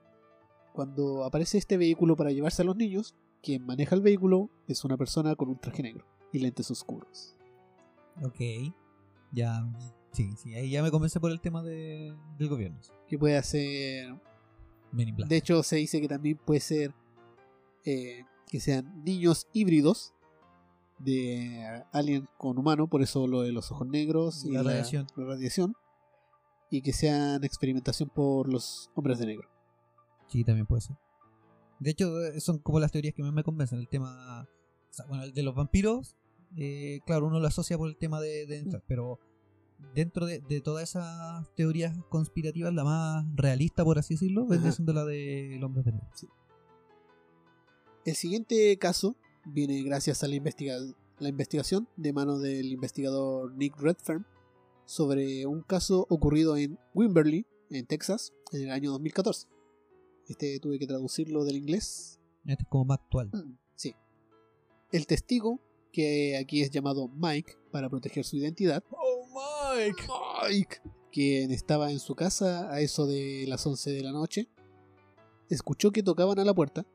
[0.72, 4.96] cuando aparece este vehículo para llevarse a los niños, quien maneja el vehículo es una
[4.96, 7.36] persona con un traje negro y lentes oscuros.
[8.24, 8.40] Ok.
[9.32, 9.68] Ya.
[10.12, 12.80] Sí, sí, ahí ya me convence por el tema de, del gobierno.
[13.08, 14.16] Que puede hacer...
[14.92, 16.96] De hecho, se dice que también puede ser
[17.86, 20.14] eh, que sean niños híbridos
[20.98, 25.08] de alien con humano, por eso lo de los ojos negros y La radiación.
[25.16, 25.76] la radiación,
[26.70, 29.48] y que sean experimentación por los hombres de negro.
[30.28, 30.98] Sí, también puede ser.
[31.80, 33.80] De hecho, eh, son como las teorías que más me convencen.
[33.80, 34.42] El tema.
[34.44, 36.18] o sea, bueno, el de los vampiros,
[36.58, 39.20] eh, claro, uno lo asocia por el tema de, de entrar, pero
[39.96, 44.94] dentro de, de todas esas teorías conspirativas, la más realista, por así decirlo, vendría siendo
[44.94, 46.08] la del hombre de negro.
[48.06, 53.78] El siguiente caso viene gracias a la, investiga- la investigación de mano del investigador Nick
[53.80, 54.26] Redfern
[54.86, 59.48] sobre un caso ocurrido en Wimberley, en Texas, en el año 2014.
[60.28, 62.20] Este tuve que traducirlo del inglés.
[62.46, 63.30] Este es como más actual.
[63.76, 63.96] Sí.
[64.92, 65.60] El testigo,
[65.92, 69.28] que aquí es llamado Mike para proteger su identidad, ¡Oh,
[69.76, 70.04] Mike!
[70.48, 70.78] Mike,
[71.12, 74.48] quien estaba en su casa a eso de las 11 de la noche,
[75.50, 76.86] escuchó que tocaban a la puerta,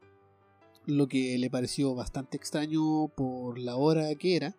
[0.87, 4.57] lo que le pareció bastante extraño por la hora que era.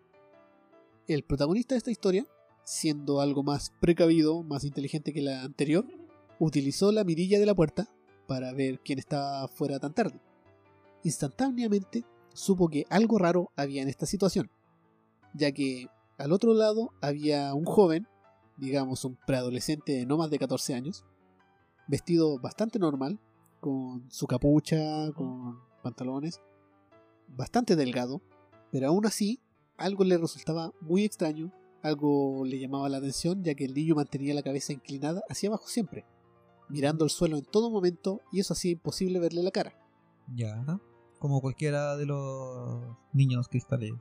[1.06, 2.26] El protagonista de esta historia,
[2.64, 5.86] siendo algo más precavido, más inteligente que la anterior,
[6.40, 7.88] utilizó la mirilla de la puerta
[8.26, 10.20] para ver quién estaba fuera tan tarde.
[11.04, 12.04] Instantáneamente
[12.36, 14.50] supo que algo raro había en esta situación,
[15.34, 18.06] ya que al otro lado había un joven,
[18.56, 21.04] digamos un preadolescente de no más de 14 años,
[21.88, 23.18] vestido bastante normal,
[23.60, 26.40] con su capucha, con pantalones,
[27.28, 28.22] bastante delgado,
[28.70, 29.40] pero aún así
[29.76, 34.34] algo le resultaba muy extraño Algo le llamaba la atención ya que el niño mantenía
[34.34, 36.04] la cabeza inclinada hacia abajo siempre,
[36.68, 39.78] mirando el suelo en todo momento y eso hacía imposible verle la cara.
[40.34, 40.64] Ya.
[41.18, 42.80] Como cualquiera de los
[43.12, 43.92] niños cristales.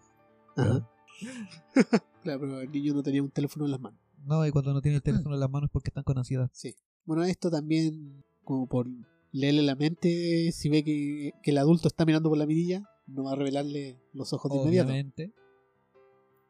[0.55, 0.89] Ajá.
[2.23, 3.99] claro, pero el niño no tenía un teléfono en las manos.
[4.25, 6.49] No, y cuando no tiene el teléfono en las manos es porque están con ansiedad.
[6.53, 6.75] Sí.
[7.05, 8.87] Bueno, esto también, como por
[9.31, 13.25] leerle la mente, si ve que, que el adulto está mirando por la mirilla, no
[13.25, 14.89] va a revelarle los ojos de inmediato.
[14.89, 15.33] Obviamente.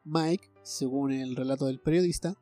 [0.04, 2.36] Mike, según el relato del periodista,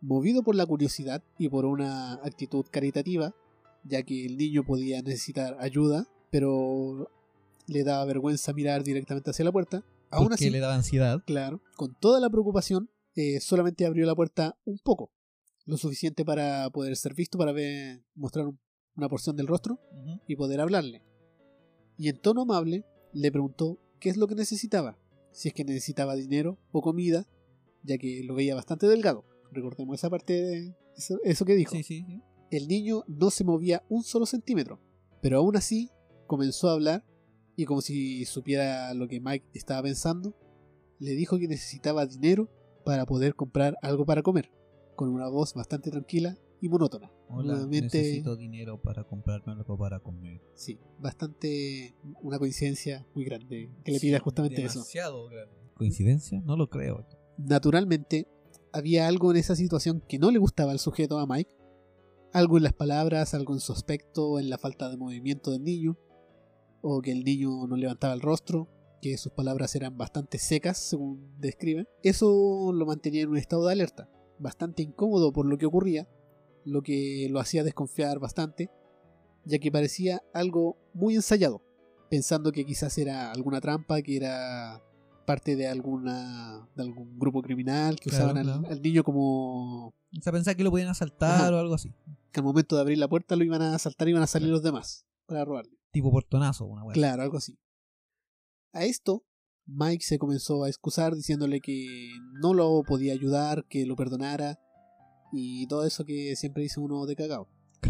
[0.00, 3.34] movido por la curiosidad y por una actitud caritativa,
[3.84, 7.10] ya que el niño podía necesitar ayuda, pero
[7.70, 11.22] le daba vergüenza mirar directamente hacia la puerta, aún Porque así, le daba ansiedad.
[11.24, 15.12] claro, con toda la preocupación, eh, solamente abrió la puerta un poco,
[15.66, 18.58] lo suficiente para poder ser visto, para ver, mostrar un-
[18.96, 19.78] una porción del rostro
[20.26, 21.02] y poder hablarle.
[21.96, 24.98] Y en tono amable le preguntó qué es lo que necesitaba,
[25.32, 27.26] si es que necesitaba dinero o comida,
[27.82, 29.24] ya que lo veía bastante delgado.
[29.52, 31.72] Recordemos esa parte de eso, eso que dijo.
[31.76, 32.20] Sí, sí, sí.
[32.50, 34.80] El niño no se movía un solo centímetro,
[35.22, 35.88] pero aún así
[36.26, 37.04] comenzó a hablar
[37.56, 40.34] y como si supiera lo que Mike estaba pensando,
[40.98, 42.48] le dijo que necesitaba dinero
[42.84, 44.50] para poder comprar algo para comer,
[44.96, 47.10] con una voz bastante tranquila y monótona.
[47.28, 50.40] Hola, Nuevamente- necesito dinero para comprarme algo para comer.
[50.54, 54.80] Sí, bastante una coincidencia muy grande que le pida justamente eso.
[54.80, 55.54] Demasiado grande.
[55.74, 56.40] ¿Coincidencia?
[56.44, 57.06] No lo creo.
[57.38, 58.26] Naturalmente,
[58.72, 61.54] había algo en esa situación que no le gustaba al sujeto a Mike.
[62.32, 65.96] Algo en las palabras, algo en su aspecto, en la falta de movimiento del niño,
[66.82, 68.68] o que el niño no levantaba el rostro,
[69.02, 71.86] que sus palabras eran bastante secas, según describen.
[72.02, 76.08] Eso lo mantenía en un estado de alerta, bastante incómodo por lo que ocurría,
[76.64, 78.70] lo que lo hacía desconfiar bastante,
[79.44, 81.62] ya que parecía algo muy ensayado,
[82.10, 84.82] pensando que quizás era alguna trampa, que era
[85.26, 88.74] parte de alguna de algún grupo criminal que Claro, usaban al, claro.
[88.74, 91.54] al niño como O sea, pensaba que lo podían asaltar Ajá.
[91.56, 91.94] o algo así.
[92.32, 94.48] que al momento de abrir la puerta lo iban a asaltar y iban a salir
[94.48, 95.72] los demás para robarle.
[95.92, 96.94] Tipo portonazo, una weá.
[96.94, 97.58] Claro, algo así.
[98.72, 99.24] A esto,
[99.66, 104.58] Mike se comenzó a excusar diciéndole que no lo podía ayudar, que lo perdonara
[105.32, 107.48] y todo eso que siempre dice uno de cagao.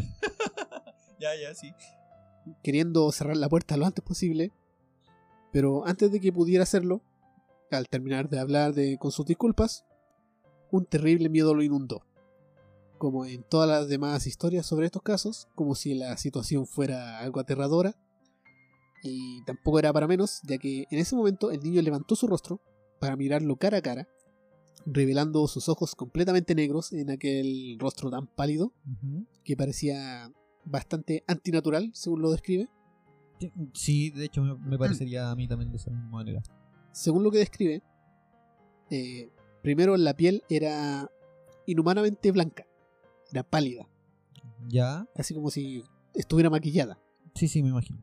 [1.20, 1.74] Ya, ya, sí.
[2.62, 4.52] Queriendo cerrar la puerta lo antes posible,
[5.52, 7.02] pero antes de que pudiera hacerlo,
[7.70, 9.84] al terminar de hablar de, con sus disculpas,
[10.70, 12.06] un terrible miedo lo inundó.
[13.00, 17.40] Como en todas las demás historias sobre estos casos, como si la situación fuera algo
[17.40, 17.96] aterradora.
[19.02, 22.60] Y tampoco era para menos, ya que en ese momento el niño levantó su rostro
[22.98, 24.06] para mirarlo cara a cara,
[24.84, 28.74] revelando sus ojos completamente negros en aquel rostro tan pálido
[29.44, 30.30] que parecía
[30.66, 32.68] bastante antinatural, según lo describe.
[33.72, 36.42] Sí, de hecho me, me parecería a mí también de esa misma manera.
[36.92, 37.82] Según lo que describe,
[38.90, 39.30] eh,
[39.62, 41.10] primero la piel era
[41.64, 42.66] inhumanamente blanca,
[43.32, 43.88] era pálida,
[44.68, 45.06] ¿Ya?
[45.14, 46.98] casi como si estuviera maquillada.
[47.34, 48.02] Sí, sí, me imagino.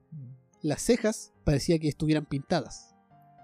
[0.62, 2.96] Las cejas parecía que estuvieran pintadas.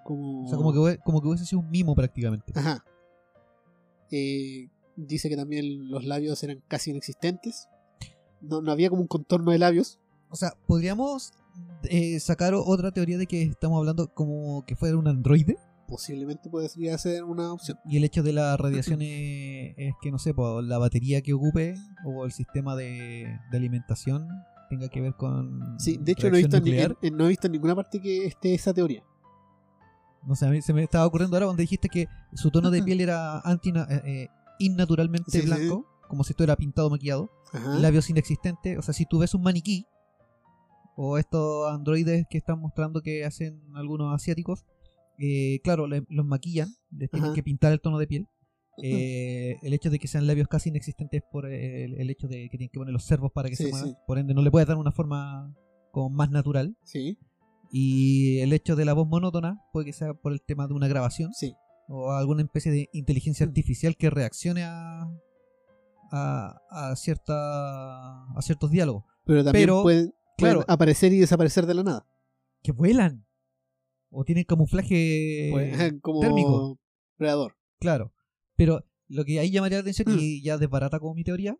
[0.04, 0.46] Como...
[0.46, 2.54] O sea, como que, como que hubiese sido un mimo prácticamente.
[2.56, 2.84] Ajá.
[4.12, 7.67] Eh, dice que también los labios eran casi inexistentes.
[8.41, 10.00] No, no había como un contorno de labios.
[10.30, 11.32] O sea, podríamos
[11.84, 15.58] eh, sacar otra teoría de que estamos hablando como que fuera un androide.
[15.88, 17.78] Posiblemente podría ser una opción.
[17.86, 21.76] Y el hecho de la radiación es, es que, no sé, la batería que ocupe
[22.06, 24.28] o el sistema de, de alimentación
[24.69, 25.78] tenga que ver con.
[25.80, 26.98] Sí, de hecho no he, visto en, nuclear.
[27.02, 29.04] en- no he visto en ninguna parte que esté esa teoría.
[30.26, 32.82] No sé, a mí se me estaba ocurriendo ahora donde dijiste que su tono de
[32.82, 37.78] piel era anti eh, eh, innaturalmente Sí, sí, blanco, como si estuviera pintado maquillado, Ajá.
[37.80, 38.78] labios inexistentes.
[38.78, 39.86] O sea, si tú ves un maniquí
[40.96, 44.63] o estos androides que están mostrando que hacen algunos asiáticos,
[45.19, 47.36] eh, claro, le- los maquillan, les tienen Ajá.
[47.36, 48.28] que pintar el tono de piel.
[48.84, 52.58] Eh, el hecho de que sean labios casi inexistentes por el, el hecho de que
[52.58, 53.89] tienen que poner los cervos para que Sí, se muevan.
[53.89, 53.95] sí.
[54.08, 55.56] Por ende, no le puedes dar una forma
[55.91, 56.76] como más natural.
[56.84, 57.19] Sí,
[57.71, 60.88] Y el hecho de la voz monótona puede que sea por el tema de una
[60.88, 61.54] grabación sí.
[61.88, 63.49] o alguna especie de inteligencia Mm.
[63.49, 65.08] artificial que reaccione a,
[66.12, 69.04] a, a cierta, a ciertos diálogos.
[69.25, 70.65] Pero también Pero, pueden, pueden claro.
[70.67, 72.06] aparecer y desaparecer de la nada.
[72.63, 73.23] Que vuelan.
[74.15, 76.79] O tienen camuflaje Pues, como térmico.
[77.17, 77.55] predador.
[77.79, 78.13] Claro.
[78.55, 80.19] Pero lo que ahí llamaría la atención Mm.
[80.19, 81.57] y ya desbarata como mi teoría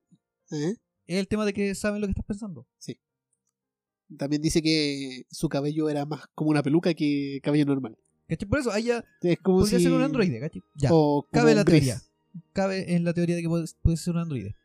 [0.52, 0.76] ¿eh?
[1.08, 2.68] es el tema de que saben lo que estás pensando.
[4.18, 7.98] También dice que su cabello era más como una peluca que cabello normal.
[8.28, 8.48] ¿Cachai?
[8.48, 9.86] Por eso ahí ya Es como podría si...
[9.86, 10.62] ser un androide, ¿cachai?
[10.76, 10.90] Ya.
[10.92, 12.00] O Cabe la teoría.
[12.54, 14.56] Cabe en la teoría de que puede, puede ser un androide.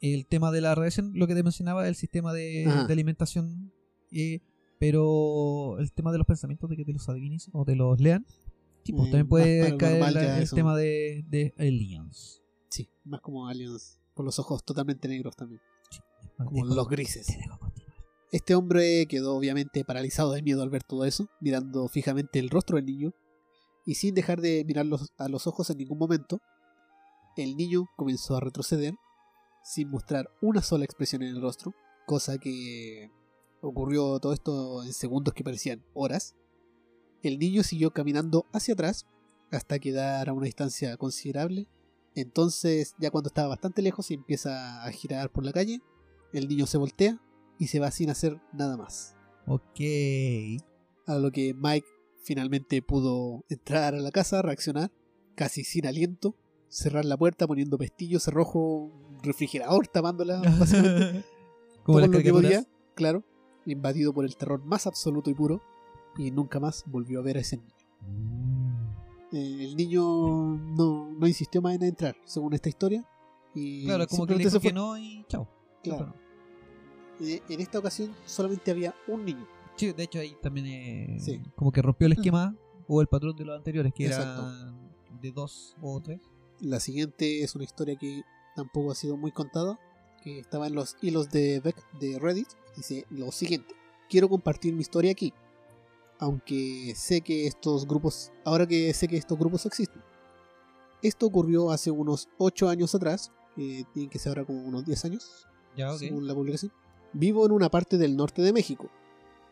[0.00, 3.72] El tema de la radiación, lo que te mencionaba, el sistema de alimentación,
[4.12, 4.40] eh,
[4.80, 8.26] pero el tema de los pensamientos, de que te los adivines o te los lean,
[8.82, 12.40] Sí, Eh, también puede más caer la- el tema de, de aliens.
[12.70, 15.60] Sí, más como aliens, con los ojos totalmente negros también,
[16.38, 17.28] como Dejo- los grises.
[18.32, 22.76] Este hombre quedó obviamente paralizado de miedo al ver todo eso, mirando fijamente el rostro
[22.76, 23.12] del niño,
[23.84, 26.38] y sin dejar de mirarlos a los ojos en ningún momento,
[27.36, 28.94] el niño comenzó a retroceder,
[29.62, 31.74] sin mostrar una sola expresión en el rostro,
[32.06, 33.10] cosa que
[33.60, 36.36] ocurrió todo esto en segundos que parecían horas.
[37.22, 39.06] El niño siguió caminando hacia atrás
[39.50, 41.68] hasta quedar a una distancia considerable.
[42.14, 45.80] Entonces, ya cuando estaba bastante lejos y empieza a girar por la calle,
[46.32, 47.20] el niño se voltea
[47.58, 49.14] y se va sin hacer nada más.
[49.46, 49.80] Ok.
[51.06, 51.86] A lo que Mike
[52.22, 54.90] finalmente pudo entrar a la casa, reaccionar,
[55.34, 56.36] casi sin aliento,
[56.68, 58.92] cerrar la puerta poniendo pestillo, cerrojo,
[59.22, 61.24] refrigerador tapándola, básicamente.
[61.82, 63.24] Como todo las lo que podía, claro,
[63.66, 65.60] invadido por el terror más absoluto y puro,
[66.18, 67.74] y nunca más volvió a ver a ese niño.
[68.06, 68.70] Mm.
[69.32, 73.04] Eh, el niño no, no insistió más en entrar, según esta historia.
[73.54, 75.48] Y Claro, como que le dijo que no y chao.
[75.82, 76.14] Claro.
[77.20, 79.46] Eh, En esta ocasión solamente había un niño.
[79.76, 81.40] Sí, de hecho ahí también eh, Sí.
[81.54, 82.56] como que rompió el esquema
[82.88, 84.42] o el patrón de los anteriores, que Exacto.
[84.42, 84.90] eran
[85.20, 86.20] de dos o tres.
[86.60, 88.22] La siguiente es una historia que
[88.56, 89.78] tampoco ha sido muy contada,
[90.22, 92.48] que estaba en los hilos de Beck de Reddit.
[92.76, 93.74] Dice lo siguiente:
[94.08, 95.32] Quiero compartir mi historia aquí,
[96.18, 100.02] aunque sé que estos grupos, ahora que sé que estos grupos existen.
[101.02, 105.04] Esto ocurrió hace unos 8 años atrás, que tienen que ser ahora como unos 10
[105.06, 105.98] años, Ya, ok.
[105.98, 106.72] según la publicación.
[107.12, 108.88] Vivo en una parte del norte de México.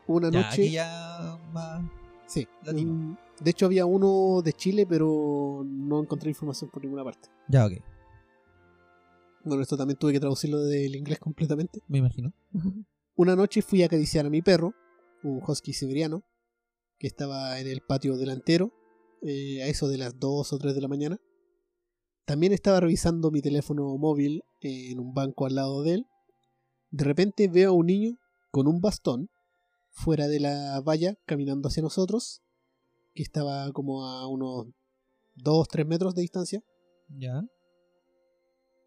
[0.06, 0.62] Una Ya, noche.
[0.62, 1.82] aquí ya más
[2.26, 2.46] Sí.
[3.40, 7.28] de hecho, había uno de Chile, pero no encontré información por ninguna parte.
[7.48, 7.72] Ya, ok.
[9.44, 11.80] Bueno, esto también tuve que traducirlo del inglés completamente.
[11.88, 12.32] Me imagino.
[13.18, 14.74] Una noche fui a acariciar a mi perro,
[15.24, 16.22] un husky siberiano,
[17.00, 18.72] que estaba en el patio delantero,
[19.22, 21.20] eh, a eso de las 2 o 3 de la mañana.
[22.26, 26.06] También estaba revisando mi teléfono móvil en un banco al lado de él.
[26.90, 28.20] De repente veo a un niño
[28.52, 29.30] con un bastón
[29.90, 32.44] fuera de la valla caminando hacia nosotros,
[33.14, 34.68] que estaba como a unos
[35.34, 36.62] 2-3 metros de distancia.
[37.08, 37.42] Ya.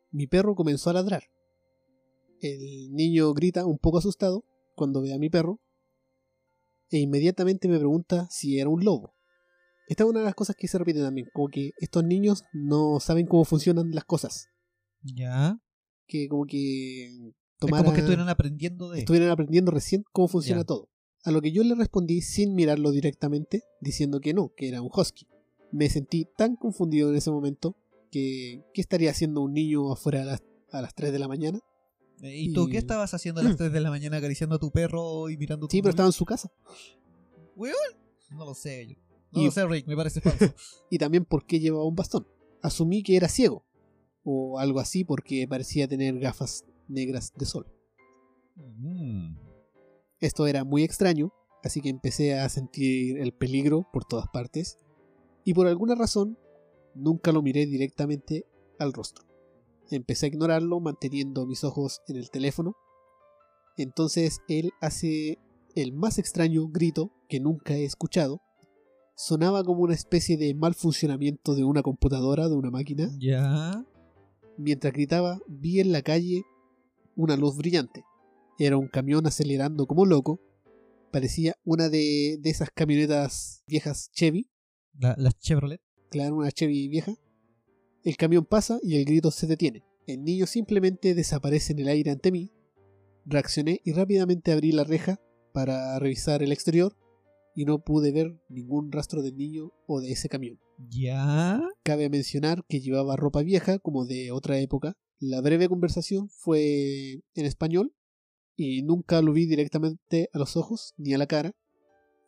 [0.09, 1.30] Mi perro comenzó a ladrar.
[2.41, 4.43] El niño grita un poco asustado
[4.75, 5.59] cuando ve a mi perro
[6.89, 9.13] e inmediatamente me pregunta si era un lobo.
[9.87, 12.99] Esta es una de las cosas que se repite también, como que estos niños no
[12.99, 14.47] saben cómo funcionan las cosas,
[15.03, 15.59] Ya.
[16.07, 18.99] que como que Es como que estuvieran aprendiendo de.
[18.99, 20.89] estuvieran aprendiendo recién cómo funciona todo.
[21.23, 24.89] A lo que yo le respondí sin mirarlo directamente, diciendo que no, que era un
[24.91, 25.27] husky.
[25.71, 27.77] Me sentí tan confundido en ese momento
[28.09, 31.59] que ¿qué estaría haciendo un niño afuera a las, a las 3 de la mañana?
[32.23, 35.29] ¿Y tú qué estabas haciendo a las 3 de la mañana acariciando a tu perro
[35.29, 36.51] y mirando tu Sí, pero estaba en su casa.
[37.55, 37.75] ¿Weón?
[38.31, 38.87] No lo sé.
[38.87, 38.95] yo.
[39.31, 40.45] No Y- lo sé, Rick, me parece falso.
[40.89, 42.27] y también por qué llevaba un bastón.
[42.61, 43.65] Asumí que era ciego,
[44.23, 47.65] o algo así porque parecía tener gafas negras de sol.
[48.55, 49.35] Mm.
[50.19, 54.77] Esto era muy extraño, así que empecé a sentir el peligro por todas partes,
[55.43, 56.37] y por alguna razón
[56.93, 58.45] nunca lo miré directamente
[58.77, 59.25] al rostro.
[59.89, 62.75] Empecé a ignorarlo manteniendo mis ojos en el teléfono.
[63.77, 65.39] Entonces él hace
[65.75, 68.41] el más extraño grito que nunca he escuchado.
[69.15, 73.09] Sonaba como una especie de mal funcionamiento de una computadora, de una máquina.
[73.19, 73.85] Ya.
[74.57, 76.43] Mientras gritaba, vi en la calle
[77.15, 78.03] una luz brillante.
[78.57, 80.39] Era un camión acelerando como loco.
[81.11, 84.49] Parecía una de, de esas camionetas viejas Chevy.
[84.97, 85.81] La, la Chevrolet.
[86.09, 87.13] Claro, una Chevy vieja.
[88.03, 89.83] El camión pasa y el grito se detiene.
[90.07, 92.51] El niño simplemente desaparece en el aire ante mí.
[93.25, 95.19] Reaccioné y rápidamente abrí la reja
[95.53, 96.95] para revisar el exterior
[97.55, 100.59] y no pude ver ningún rastro del niño o de ese camión.
[100.89, 101.61] Ya.
[101.83, 104.93] Cabe mencionar que llevaba ropa vieja como de otra época.
[105.19, 107.93] La breve conversación fue en español
[108.55, 111.51] y nunca lo vi directamente a los ojos ni a la cara.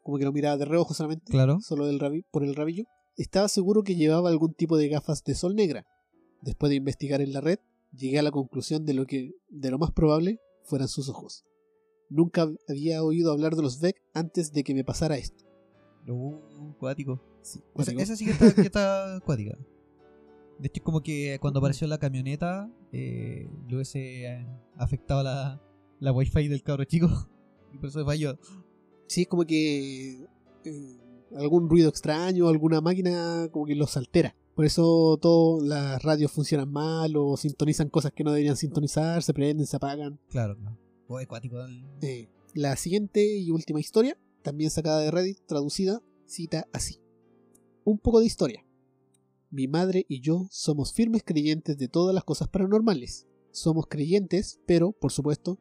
[0.03, 1.59] Como que lo miraba de reojo solamente, Claro.
[1.61, 2.84] solo del rabi- por el rabillo.
[3.16, 5.86] Estaba seguro que llevaba algún tipo de gafas de sol negra.
[6.41, 7.59] Después de investigar en la red,
[7.95, 11.45] llegué a la conclusión de lo que de lo más probable fueran sus ojos.
[12.09, 15.45] Nunca había oído hablar de los Vec antes de que me pasara esto.
[16.07, 17.22] Uh, cuático.
[17.41, 18.01] Sí, cuático.
[18.01, 19.57] esa sí que está, que está acuática.
[20.59, 25.61] De hecho, es como que cuando apareció la camioneta, eh, le hubiese eh, afectado la,
[25.99, 27.07] la wifi del cabro chico.
[27.74, 28.38] Y por eso falló.
[29.07, 30.28] Sí, es como que
[30.64, 30.97] eh,
[31.38, 34.36] algún ruido extraño, alguna máquina como que los altera.
[34.55, 39.34] Por eso todas las radios funcionan mal o sintonizan cosas que no deberían sintonizar, se
[39.34, 40.19] prenden, se apagan.
[40.29, 40.77] Claro, claro.
[41.07, 41.19] O
[42.01, 46.99] Eh, la siguiente y última historia, también sacada de Reddit, traducida, cita así.
[47.84, 48.65] Un poco de historia.
[49.49, 53.27] Mi madre y yo somos firmes creyentes de todas las cosas paranormales.
[53.51, 55.59] Somos creyentes, pero, por supuesto,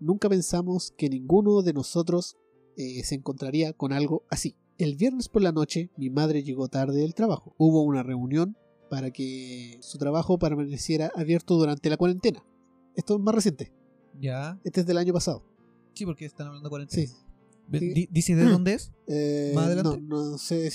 [0.00, 2.36] nunca pensamos que ninguno de nosotros
[2.76, 4.56] eh, se encontraría con algo así.
[4.78, 7.54] El viernes por la noche mi madre llegó tarde del trabajo.
[7.58, 8.56] Hubo una reunión
[8.90, 12.44] para que su trabajo permaneciera abierto durante la cuarentena.
[12.96, 13.72] Esto es más reciente.
[14.20, 14.60] Ya.
[14.64, 15.44] Este es del año pasado.
[15.94, 17.06] Sí, porque están hablando de cuarentena.
[17.06, 18.06] Sí.
[18.10, 18.92] ¿Dice de dónde es?
[19.06, 20.00] Eh, ¿Más adelante?
[20.00, 20.70] No, no sé,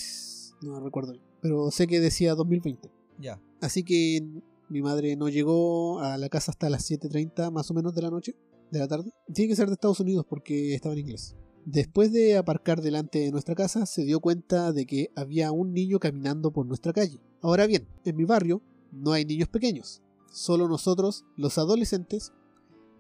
[0.62, 1.14] no recuerdo.
[1.14, 2.90] bien, Pero sé que decía 2020.
[3.20, 3.42] Ya.
[3.62, 4.26] Así que
[4.70, 8.10] mi madre no llegó a la casa hasta las 7.30 más o menos de la
[8.10, 8.36] noche,
[8.72, 9.12] de la tarde.
[9.34, 11.36] Tiene que ser de Estados Unidos porque estaba en inglés.
[11.66, 16.00] Después de aparcar delante de nuestra casa, se dio cuenta de que había un niño
[16.00, 17.20] caminando por nuestra calle.
[17.42, 20.02] Ahora bien, en mi barrio no hay niños pequeños,
[20.32, 22.34] solo nosotros, los adolescentes.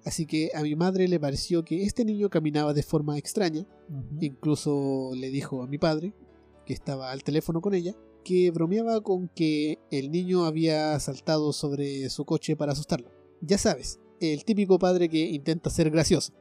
[0.06, 3.66] Así que a mi madre le pareció que este niño caminaba de forma extraña.
[4.22, 6.14] Incluso le dijo a mi padre,
[6.66, 12.10] que estaba al teléfono con ella, que bromeaba con que el niño había saltado sobre
[12.10, 13.10] su coche para asustarlo.
[13.42, 16.34] Ya sabes, el típico padre que intenta ser gracioso.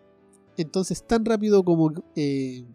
[0.58, 2.66] Entonces, tan rápido como, eh,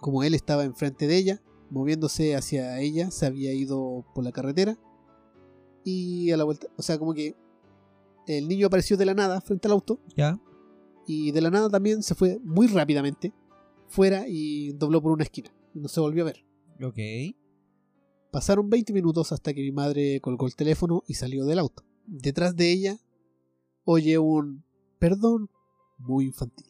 [0.00, 4.78] como él estaba enfrente de ella, moviéndose hacia ella, se había ido por la carretera.
[5.84, 7.34] Y a la vuelta, o sea, como que
[8.26, 10.40] el niño apareció de la nada frente al auto Ya.
[11.06, 13.32] y de la nada también se fue muy rápidamente
[13.88, 15.50] fuera y dobló por una esquina.
[15.74, 16.44] No se volvió a ver.
[16.82, 16.98] Ok.
[18.32, 21.84] Pasaron 20 minutos hasta que mi madre colgó el teléfono y salió del auto.
[22.06, 22.98] Detrás de ella
[23.84, 24.64] oye un
[24.98, 25.48] perdón
[25.98, 26.66] muy infantil.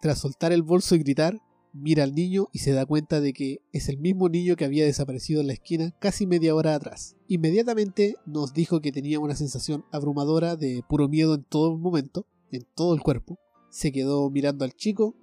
[0.00, 1.40] Tras soltar el bolso y gritar,
[1.72, 4.84] mira al niño y se da cuenta de que es el mismo niño que había
[4.84, 7.16] desaparecido en la esquina casi media hora atrás.
[7.28, 12.66] Inmediatamente nos dijo que tenía una sensación abrumadora de puro miedo en todo momento, en
[12.74, 13.38] todo el cuerpo.
[13.70, 15.14] Se quedó mirando al chico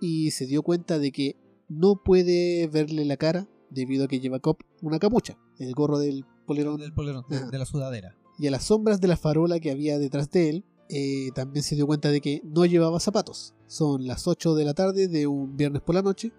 [0.00, 1.36] y se dio cuenta de que
[1.68, 6.24] no puede verle la cara debido a que lleva cop una capucha, el gorro del
[6.46, 7.50] polerón Del polerón, de, Ajá.
[7.50, 8.16] de la sudadera.
[8.38, 11.74] y a las sombras de la farola que había detrás de él, eh, también se
[11.74, 13.54] dio cuenta de que no llevaba zapatos.
[13.66, 16.32] Son las 8 de la tarde de un viernes por la noche,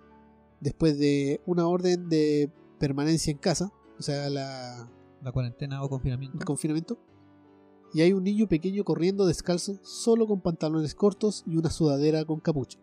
[0.61, 2.49] después de una orden de
[2.79, 4.89] permanencia en casa, o sea, la,
[5.21, 6.37] La cuarentena o confinamiento.
[6.37, 6.97] el confinamiento.
[7.93, 12.39] Y hay un niño pequeño corriendo descalzo, solo con pantalones cortos y una sudadera con
[12.39, 12.79] capucha.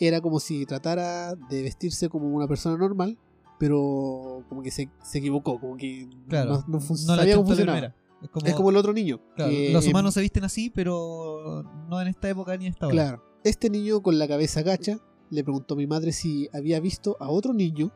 [0.00, 3.18] Era como si tratara de vestirse como una persona normal,
[3.58, 6.64] pero como que se, se equivocó, como que Claro.
[6.68, 7.94] no, no No sabía cómo funcionaba.
[8.22, 9.20] Es como, Es como el otro niño.
[9.36, 12.72] claro, que los en- humanos se visten así, pero no en esta época ni en
[12.72, 12.92] esta hora.
[12.94, 13.22] Claro.
[13.48, 17.30] Este niño con la cabeza gacha le preguntó a mi madre si había visto a
[17.30, 17.94] otro niño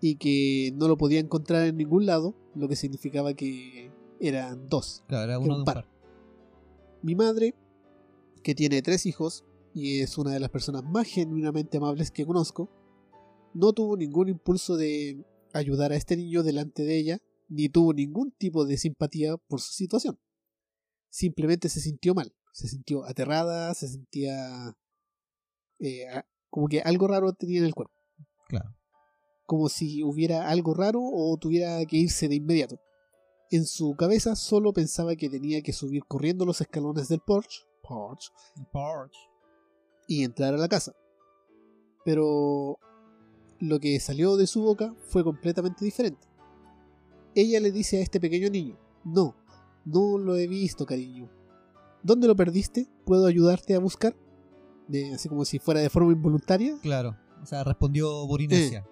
[0.00, 5.04] y que no lo podía encontrar en ningún lado, lo que significaba que eran dos.
[5.06, 5.74] Claro, era uno un de un par.
[5.74, 5.88] par.
[7.02, 7.54] Mi madre,
[8.42, 9.44] que tiene tres hijos
[9.74, 12.70] y es una de las personas más genuinamente amables que conozco,
[13.52, 17.18] no tuvo ningún impulso de ayudar a este niño delante de ella,
[17.50, 20.18] ni tuvo ningún tipo de simpatía por su situación.
[21.10, 24.76] Simplemente se sintió mal, se sintió aterrada, se sentía
[25.80, 26.06] eh,
[26.50, 27.94] como que algo raro tenía en el cuerpo,
[28.48, 28.76] Claro.
[29.44, 32.78] como si hubiera algo raro o tuviera que irse de inmediato.
[33.50, 38.30] En su cabeza solo pensaba que tenía que subir corriendo los escalones del porche, porche
[38.72, 39.14] Porch.
[40.06, 40.94] y entrar a la casa.
[42.04, 42.78] Pero
[43.58, 46.26] lo que salió de su boca fue completamente diferente.
[47.34, 49.34] Ella le dice a este pequeño niño, no,
[49.84, 51.30] no lo he visto, cariño.
[52.04, 52.86] ¿Dónde lo perdiste?
[53.04, 54.14] ¿Puedo ayudarte a buscar?
[54.88, 56.78] De- así como si fuera de forma involuntaria.
[56.82, 57.16] Claro.
[57.42, 58.86] O sea, respondió por inercia.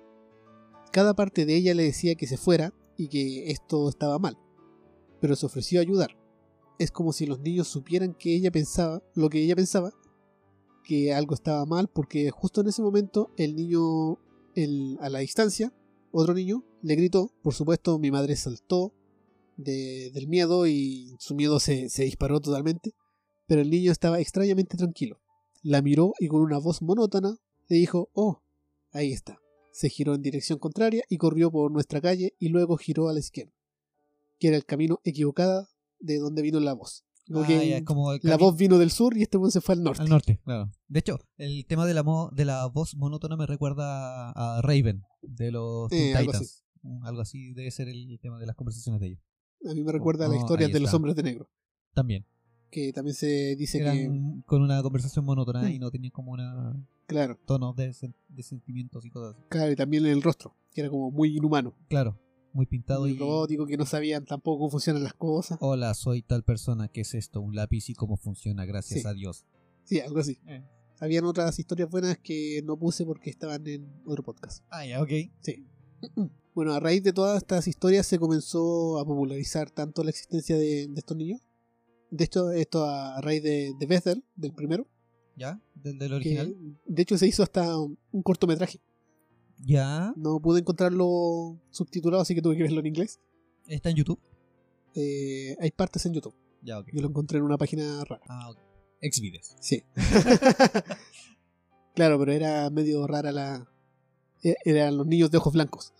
[0.90, 4.36] Cada parte de ella le decía que se fuera y que esto estaba mal,
[5.20, 6.18] pero se ofreció a ayudar.
[6.78, 9.92] Es como si los niños supieran que ella pensaba, lo que ella pensaba,
[10.84, 14.18] que algo estaba mal, porque justo en ese momento el niño,
[14.54, 15.72] el- a la distancia,
[16.10, 17.30] otro niño, le gritó.
[17.42, 18.92] Por supuesto, mi madre saltó
[19.56, 22.92] de- del miedo y su miedo se, se disparó totalmente,
[23.52, 25.20] pero el niño estaba extrañamente tranquilo.
[25.62, 27.36] La miró y con una voz monótona
[27.68, 28.40] le dijo, oh,
[28.92, 29.38] ahí está.
[29.72, 33.18] Se giró en dirección contraria y corrió por nuestra calle y luego giró a la
[33.18, 33.52] izquierda,
[34.38, 35.68] que era el camino equivocado
[36.00, 37.04] de donde vino la voz.
[37.28, 39.50] Como Ah, que ya, es como el la voz vino del sur y este buen
[39.52, 40.00] se fue al norte.
[40.00, 40.70] al norte, claro.
[40.88, 45.02] De hecho, el tema de la, mo- de la voz monótona me recuerda a Raven
[45.20, 46.32] de los Eh, algo.
[46.84, 49.20] Mm, Algo así debe ser el tema de las conversaciones de ellos.
[49.70, 51.50] A mí me recuerda a la Oh, historia de los hombres de negro,
[51.92, 52.24] También.
[52.72, 54.10] Que también se dice que,
[54.46, 56.74] con una conversación monótona y no tenían como una
[57.06, 59.44] claro, tonos de, sen- de sentimientos y cosas así.
[59.50, 62.18] claro, y también el rostro, que era como muy inhumano, Claro,
[62.54, 63.18] muy pintado muy y...
[63.18, 65.58] robótico, que no sabían tampoco cómo funcionan las cosas.
[65.60, 67.40] Hola, soy tal persona, ¿qué es esto?
[67.42, 69.06] Un lápiz y cómo funciona, gracias Sí.
[69.08, 69.44] a Dios.
[69.84, 70.38] Sí, algo así.
[70.46, 70.64] Eh.
[70.98, 74.64] Habían otras historias buenas que no puse porque estaban en otro podcast.
[74.70, 75.10] Ah, ya, ok.
[75.40, 75.66] Sí.
[76.54, 80.86] Bueno, a raíz de todas estas historias se comenzó a popularizar tanto la existencia de,
[80.86, 81.40] de estos niños.
[82.14, 84.86] De hecho, esto a raíz de, de Bethel, del primero.
[85.36, 85.58] ¿Ya?
[85.74, 86.56] Del, del que, original.
[86.86, 88.80] de hecho, se hizo hasta un, un cortometraje.
[89.64, 90.12] Ya.
[90.16, 93.18] No pude encontrarlo subtitulado, así que tuve que verlo en inglés.
[93.66, 94.20] Está en YouTube.
[94.94, 96.34] Eh, hay partes en YouTube.
[96.62, 96.88] Ya, ok.
[96.92, 98.22] Yo lo encontré en una página rara.
[98.28, 98.58] Ah, ok.
[99.00, 99.56] Exvideos.
[99.60, 99.82] Sí.
[101.94, 103.68] claro, pero era medio rara la.
[104.42, 105.92] e- Eran los niños de ojos blancos.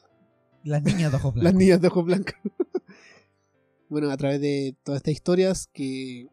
[0.65, 1.59] Las niñas de ojos Las blancos.
[1.59, 2.35] niñas de ojos blancos.
[3.93, 6.27] Bueno, a través de todas estas historias que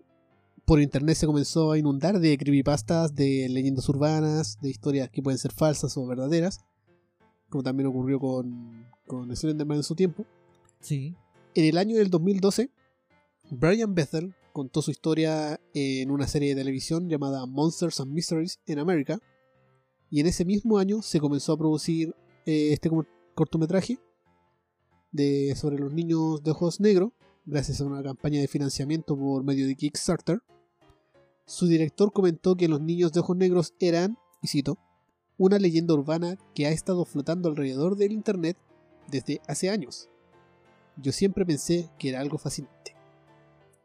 [0.66, 5.38] por internet se comenzó a inundar de creepypastas, de leyendas urbanas, de historias que pueden
[5.38, 6.62] ser falsas o verdaderas,
[7.50, 10.26] como también ocurrió con, con Slenderman en su tiempo.
[10.80, 11.16] Sí.
[11.54, 12.72] En el año del 2012,
[13.52, 18.80] Brian Bethel contó su historia en una serie de televisión llamada Monsters and Mysteries in
[18.80, 19.20] America.
[20.10, 22.90] Y en ese mismo año se comenzó a producir eh, este
[23.36, 24.00] cortometraje
[25.12, 27.12] de, sobre los niños de ojos negros,
[27.50, 30.40] gracias a una campaña de financiamiento por medio de Kickstarter.
[31.46, 34.78] Su director comentó que los niños de ojos negros eran, y cito,
[35.38, 38.56] una leyenda urbana que ha estado flotando alrededor del Internet
[39.10, 40.10] desde hace años.
[40.96, 42.96] Yo siempre pensé que era algo fascinante.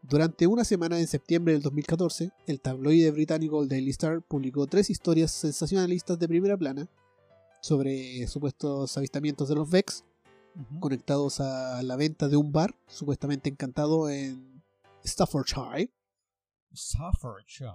[0.02, 4.90] Durante una semana en septiembre del 2014, el tabloide británico el Daily Star publicó tres
[4.90, 6.86] historias sensacionalistas de primera plana
[7.62, 10.04] sobre supuestos avistamientos de los Vex
[10.80, 14.62] Conectados a la venta de un bar supuestamente encantado en
[15.04, 15.92] Staffordshire.
[16.72, 17.70] Staffordshire.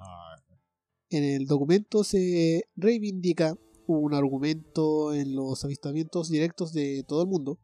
[1.09, 3.57] En el documento se reivindica
[3.88, 7.57] un argumento en los avistamientos directos de todo el mundo.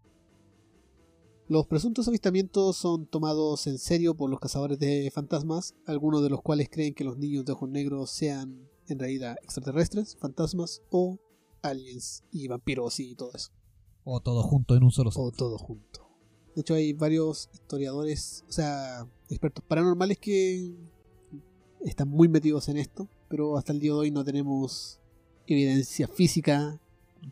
[1.47, 6.41] Los presuntos avistamientos son tomados en serio por los cazadores de fantasmas, algunos de los
[6.41, 11.20] cuales creen que los niños de ojos negros sean en realidad extraterrestres, fantasmas o
[11.61, 13.51] aliens y vampiros y todo eso.
[14.06, 15.36] O todo junto en un solo o set.
[15.38, 16.08] todo junto.
[16.56, 20.74] De hecho, hay varios historiadores, o sea, expertos paranormales que
[21.84, 24.99] están muy metidos en esto, pero hasta el día de hoy no tenemos
[25.47, 26.80] evidencia física.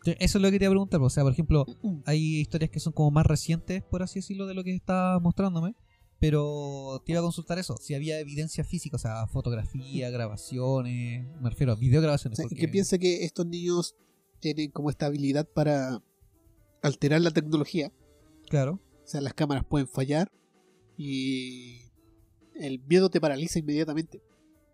[0.04, 1.00] Eso es lo que quería preguntar.
[1.00, 1.64] O sea, por ejemplo,
[2.04, 5.74] hay historias que son como más recientes, por así decirlo, de lo que está mostrándome.
[6.20, 11.50] Pero te iba a consultar eso, si había evidencia física, o sea, fotografía, grabaciones, me
[11.50, 12.36] refiero a O videograbaciones.
[12.36, 13.94] sea, porque- que piensa que estos niños
[14.40, 16.02] tienen como esta habilidad para
[16.84, 17.90] alterar la tecnología.
[18.48, 18.80] Claro.
[19.04, 20.30] O sea, las cámaras pueden fallar
[20.96, 21.80] y
[22.54, 24.22] el miedo te paraliza inmediatamente.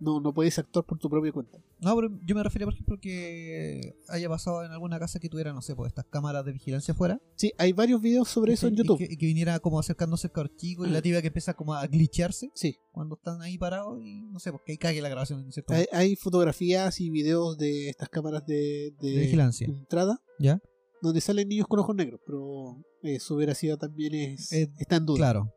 [0.03, 1.59] No, no puedes actuar por tu propia cuenta.
[1.79, 5.53] No, pero yo me refería, por ejemplo, que haya pasado en alguna casa que tuviera,
[5.53, 7.21] no sé, pues estas cámaras de vigilancia afuera.
[7.37, 8.97] Sí, hay varios videos sobre eso en y YouTube.
[8.97, 11.75] que, y que viniera como acercándose el cabro chico y la tibia que empieza como
[11.75, 15.11] a glitcharse Sí, cuando están ahí parados y no sé, pues que ahí cague la
[15.11, 19.67] grabación en cierto Hay, hay fotografías y videos de estas cámaras de, de De vigilancia.
[19.67, 20.63] entrada ¿Ya?
[21.03, 25.07] Donde salen niños con ojos negros, pero eh, su veracidad también es, Eh, está en
[25.07, 25.19] duda.
[25.19, 25.53] Claro,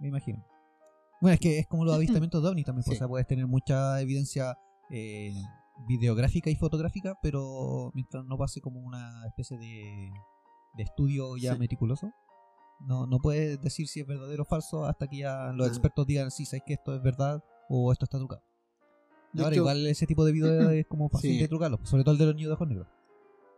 [0.00, 0.44] me imagino.
[1.20, 2.98] Bueno, es que es como los avistamientos de ovnis también, pues, Sí.
[2.98, 4.56] o sea, puedes tener mucha evidencia
[4.92, 5.32] eh,
[5.86, 10.10] videográfica y fotográfica, pero mientras no pase como una especie de,
[10.76, 11.58] de estudio ya Sí.
[11.60, 12.10] meticuloso,
[12.80, 15.70] no, no puedes decir si es verdadero o falso hasta que ya los Ah.
[15.70, 18.42] expertos digan si sabes que esto es verdad o esto está trucado.
[19.32, 21.38] De Ahora, hecho, igual ese tipo de videos es como fácil Sí.
[21.38, 22.88] de trucarlo, sobre todo el de los niños de ojos negros.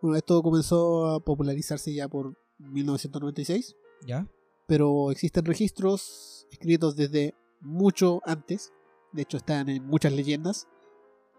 [0.03, 4.27] Bueno, esto comenzó a popularizarse ya por 1996, ¿Ya?
[4.67, 8.73] pero existen registros escritos desde mucho antes.
[9.13, 10.67] De hecho, están en muchas leyendas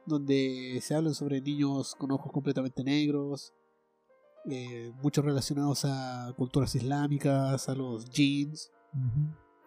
[0.06, 3.54] donde se hablan sobre niños con ojos completamente negros,
[4.50, 8.72] eh, muchos relacionados a culturas islámicas, a los jeans,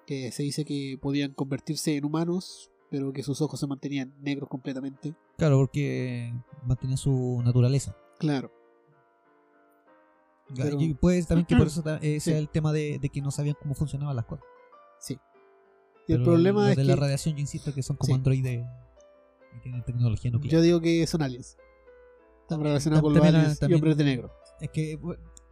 [0.06, 4.48] que se dice que podían convertirse en humanos, pero que sus ojos se mantenían negros
[4.48, 5.14] completamente.
[5.36, 6.32] Claro, porque
[6.64, 7.96] mantienen su naturaleza.
[8.18, 8.50] Claro.
[10.54, 12.30] Pero- Y puede también que por eso eh, Sí.
[12.30, 14.44] sea el tema de, de que no sabían cómo funcionaban las cosas.
[15.00, 15.18] Sí.
[16.08, 18.12] Y el problema los es de que la radiación, yo insisto, que son como Sí.
[18.12, 18.64] androides
[19.56, 20.52] y tienen tecnología nuclear.
[20.52, 21.48] yo digo que son aliens.
[22.42, 24.32] Están También- relacionados con los también- aliens y también- hombres de negro.
[24.60, 24.98] Es que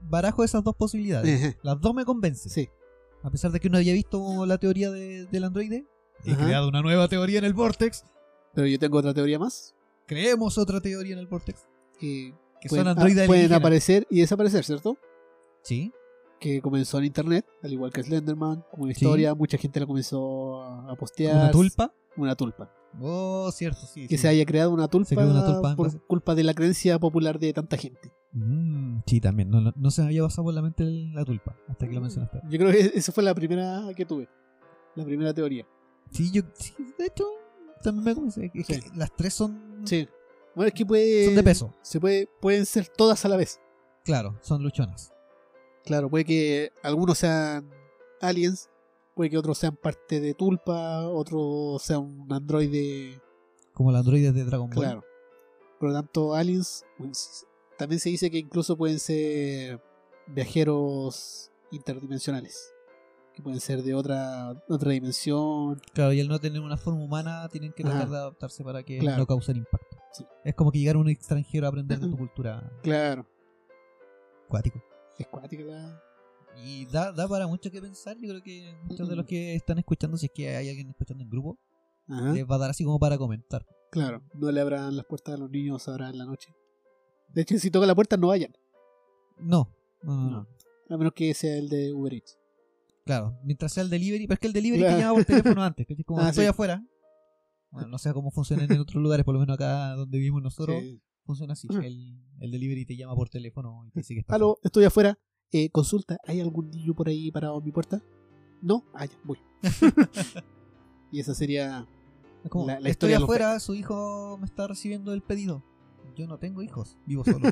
[0.00, 1.56] barajo esas dos posibilidades.
[1.62, 2.50] Las dos me convencen.
[2.52, 2.68] Sí.
[3.24, 5.86] A pesar de que uno había visto la teoría de- del androide,
[6.24, 6.44] he Ajá.
[6.44, 8.04] creado una nueva teoría en el Vortex.
[8.54, 9.74] Pero yo tengo otra teoría más.
[10.06, 11.66] Creemos otra teoría en el Vortex.
[11.98, 12.32] Que
[12.64, 14.98] Que pueden, son androides ah, pueden aparecer y desaparecer, ¿cierto?
[15.62, 15.92] Sí.
[16.40, 19.04] Que comenzó en internet, al igual que Slenderman, como una Sí.
[19.04, 19.34] historia.
[19.34, 21.36] Mucha gente la comenzó a postear.
[21.36, 21.94] Una tulpa.
[22.16, 22.70] Una tulpa.
[23.00, 24.02] Oh, cierto, sí.
[24.06, 24.22] Que sí.
[24.22, 26.98] se haya creado una tulpa, creó una tulpa en por base- culpa de la creencia
[26.98, 28.12] popular de tanta gente.
[28.32, 29.50] Mm, sí, también.
[29.50, 32.00] No, no, no se me había pasado por la mente la tulpa hasta que lo
[32.00, 32.40] mencionaste.
[32.48, 34.28] Yo creo que esa fue la primera que tuve.
[34.96, 35.66] La primera teoría.
[36.10, 37.24] Sí, yo, sí, de hecho,
[37.82, 38.50] también me convence.
[38.54, 38.82] Es que Sí.
[38.94, 40.06] las tres son, Sí.
[40.54, 41.26] Bueno, es que puede.
[41.26, 41.74] son de peso.
[41.82, 43.60] Se puede, pueden ser todas a la vez.
[44.04, 45.12] Claro, son luchonas.
[45.84, 47.68] Claro, puede que algunos sean
[48.20, 48.70] aliens,
[49.14, 53.20] puede que otros sean parte de Tulpa, otros sean un androide.
[53.72, 54.78] Como el androide de Dragon Ball.
[54.84, 55.04] Claro.
[55.80, 56.84] Por lo tanto, aliens.
[56.98, 57.46] pues,
[57.76, 59.80] También se dice que incluso pueden ser
[60.26, 62.72] viajeros interdimensionales.
[63.34, 65.80] Que pueden ser de otra, otra dimensión.
[65.92, 68.98] Claro, y al no tener una forma humana, tienen que tratar de adaptarse para que
[68.98, 69.18] Claro.
[69.18, 69.93] no causen impacto.
[70.14, 70.24] Sí.
[70.44, 73.26] Es como que llegar un extranjero a aprender de tu cultura Claro.
[74.46, 74.82] acuático.
[75.18, 76.02] Es cuática la.
[76.64, 78.16] Y da, da para mucho que pensar.
[78.20, 81.22] Yo creo que muchos de los que están escuchando, si es que hay alguien escuchando
[81.24, 81.58] en grupo,
[82.08, 82.32] Ajá.
[82.32, 83.66] les va a dar así como para comentar.
[83.90, 84.22] Claro.
[84.34, 86.54] No le abran las puertas a los niños ahora en la noche.
[87.28, 88.52] De hecho, si toca la puerta, no vayan.
[89.38, 89.68] No,
[90.02, 90.48] no, no.
[90.90, 92.38] A menos que sea el de Uber Eats.
[93.04, 94.96] Claro, mientras sea el delivery, pero es que el delivery Claro.
[94.96, 96.48] te llama por teléfono antes, que como Ah, estoy sí.
[96.50, 96.84] afuera.
[97.74, 100.80] Bueno, no sé cómo funciona en otros lugares, por lo menos acá donde vivimos nosotros,
[100.80, 101.02] Sí.
[101.24, 101.68] funciona así.
[101.82, 105.18] El, el delivery te llama por teléfono y te dice que está Aló, estoy afuera.
[105.52, 108.02] Eh, consulta, ¿hay algún niño por ahí parado en mi puerta?
[108.62, 109.38] No, ah, ya, voy.
[111.12, 111.86] y esa sería.
[112.48, 115.62] Como, La- la estoy historia afuera, su hijo me está recibiendo el pedido.
[116.16, 117.48] Yo no tengo hijos, vivo solo.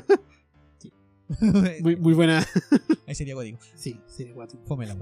[1.81, 2.45] Muy, muy buena.
[3.07, 3.57] Ahí sería código.
[3.75, 4.57] Sí, sería guapo.
[4.67, 4.95] Fome la.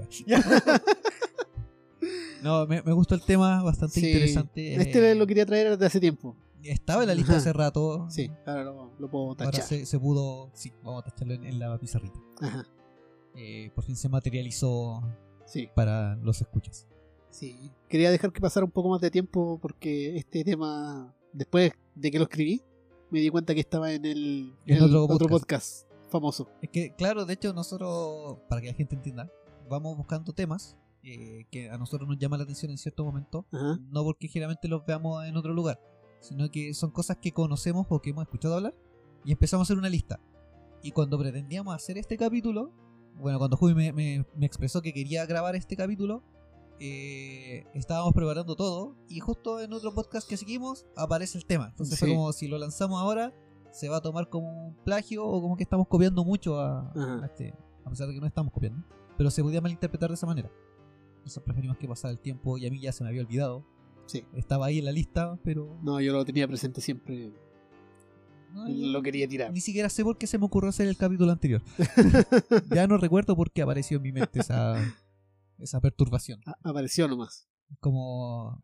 [2.42, 4.06] No, me, me gustó el tema, bastante Sí.
[4.06, 4.74] interesante.
[4.74, 6.36] Este eh, lo quería traer desde hace tiempo.
[6.62, 7.40] Estaba en la lista Ajá.
[7.40, 8.06] hace rato.
[8.10, 9.64] Sí, ahora lo, lo puedo Ahora tachar.
[9.64, 10.50] se, se pudo.
[10.54, 12.18] Sí, vamos a tacharlo en, en la pizarrita.
[12.40, 12.66] Ajá,
[13.36, 15.02] Eh, por fin se materializó
[15.46, 16.86] sí, para los escuchas.
[17.30, 17.70] sí.
[17.88, 22.18] Quería dejar que pasara un poco más de tiempo porque este tema, después de que
[22.18, 22.62] lo escribí,
[23.10, 25.82] me di cuenta que estaba en el, En el otro otro, podcast.
[25.86, 26.10] podcast.
[26.10, 26.48] famoso.
[26.62, 29.30] Es que, claro, de hecho, nosotros, para que la gente entienda,
[29.68, 33.46] vamos buscando temas eh, que a nosotros nos llama la atención en cierto momento.
[33.52, 35.80] Ajá, No porque generalmente los veamos en otro lugar,
[36.20, 38.74] sino que son cosas que conocemos o que hemos escuchado hablar
[39.24, 40.20] y empezamos a hacer una lista.
[40.82, 42.72] Y cuando pretendíamos hacer este capítulo,
[43.16, 46.22] bueno, cuando Juvi me, me- me expresó que quería grabar este capítulo,
[46.80, 51.68] eh, estábamos preparando todo y justo en otro podcast que seguimos aparece el tema.
[51.68, 52.14] Entonces fue Sí.
[52.14, 53.32] como si lo lanzamos ahora,
[53.70, 57.22] se va a tomar como un plagio o como que estamos copiando mucho a, Ajá.
[57.22, 58.84] a este, a pesar de que no estamos copiando.
[59.16, 60.50] Pero se podía malinterpretar de esa manera.
[61.24, 63.64] Nosotros preferimos que pasara el tiempo y a mí ya se me había olvidado.
[64.06, 64.24] sí.
[64.34, 67.32] Estaba ahí en la lista, pero No, yo lo tenía presente siempre.
[68.52, 69.52] no, Lo quería tirar.
[69.52, 71.62] ni siquiera sé por qué se me ocurrió hacer el capítulo anterior.
[72.74, 74.74] ya no recuerdo por qué apareció en mi mente esa,
[75.58, 76.40] esa perturbación.
[76.46, 77.48] A- Apareció nomás.
[77.80, 78.62] Como,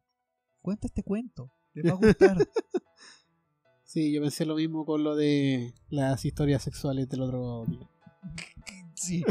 [0.61, 2.36] cuenta este cuento, te va a gustar.
[3.84, 7.88] Sí, yo pensé lo mismo con lo de las historias sexuales del otro día.
[8.94, 9.24] sí.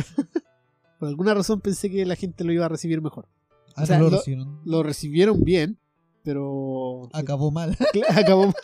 [1.00, 3.28] Por alguna razón pensé que la gente lo iba a recibir mejor.
[3.76, 4.62] Ah, O sea, no lo lo- recibieron.
[4.66, 5.80] Lo recibieron bien,
[6.24, 7.78] pero Acabó mal.
[8.10, 8.54] acabó.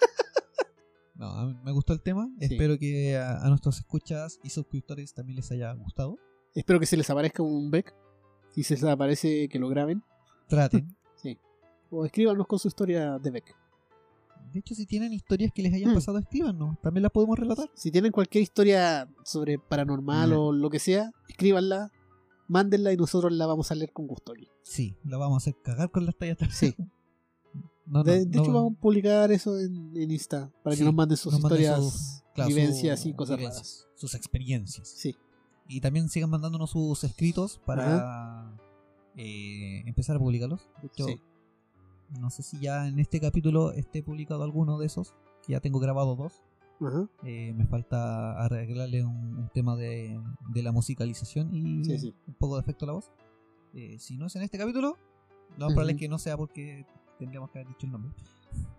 [1.16, 2.28] No, a mí me gustó el tema.
[2.40, 2.46] Sí.
[2.56, 6.18] Espero que a, a nuestros escuchas y suscriptores también les haya gustado.
[6.56, 7.94] Espero que se les aparezca un Beck.
[8.52, 10.04] Si se les aparece, que lo graben.
[10.48, 10.96] Traten.
[11.96, 13.56] O escríbanos con su historia de Beck.
[14.52, 15.94] De hecho, si tienen historias que les hayan Mm.
[15.94, 16.82] pasado, escríbanos.
[16.82, 17.70] También las podemos relatar.
[17.76, 20.34] Si tienen cualquier historia sobre paranormal Mm.
[20.38, 21.92] o lo que sea, escríbanla,
[22.54, 24.47] mándenla y nosotros la vamos a leer con gusto aquí.
[24.64, 26.38] Sí, la vamos a hacer cagar con las tallas.
[26.51, 26.74] Sí.
[27.86, 30.80] No, no, de de no- hecho, vamos a publicar eso en, en Insta para Sí,
[30.80, 33.88] que nos manden sus nos manden historias, sus- claro, vivencias y cosas raras.
[33.95, 34.88] Sus experiencias.
[34.88, 35.18] Sí.
[35.68, 38.56] Y también sigan mandándonos sus escritos para
[39.18, 40.70] eh, empezar a publicarlos.
[40.82, 41.20] De hecho, Sí.
[42.22, 45.14] no sé si ya en este capítulo esté publicado alguno de esos.
[45.45, 46.41] que Ya tengo grabado dos.
[46.82, 47.07] Ajá.
[47.24, 50.19] Eh, me falta arreglarle un, un tema de,
[50.49, 52.15] de la musicalización y Sí, sí.
[52.28, 53.11] un poco de efecto a la voz.
[53.74, 54.97] Eh, si no es en este capítulo,
[55.57, 56.86] lo más probable es que no sea porque
[57.19, 58.11] tendríamos que haber dicho el nombre.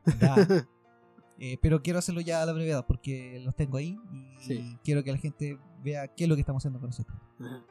[1.36, 4.78] Eh, pero quiero hacerlo ya a la brevedad porque los tengo ahí y Sí.
[4.84, 7.18] quiero que la gente vea qué es lo que estamos haciendo con nosotros.
[7.40, 7.64] Ajá.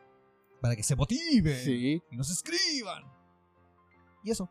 [0.60, 3.04] Para que se motive y nos escriban.
[4.22, 4.50] Y eso.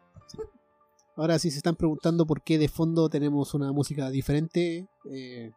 [1.15, 5.53] Ahora, si se están preguntando por qué de fondo tenemos una música diferente, eh,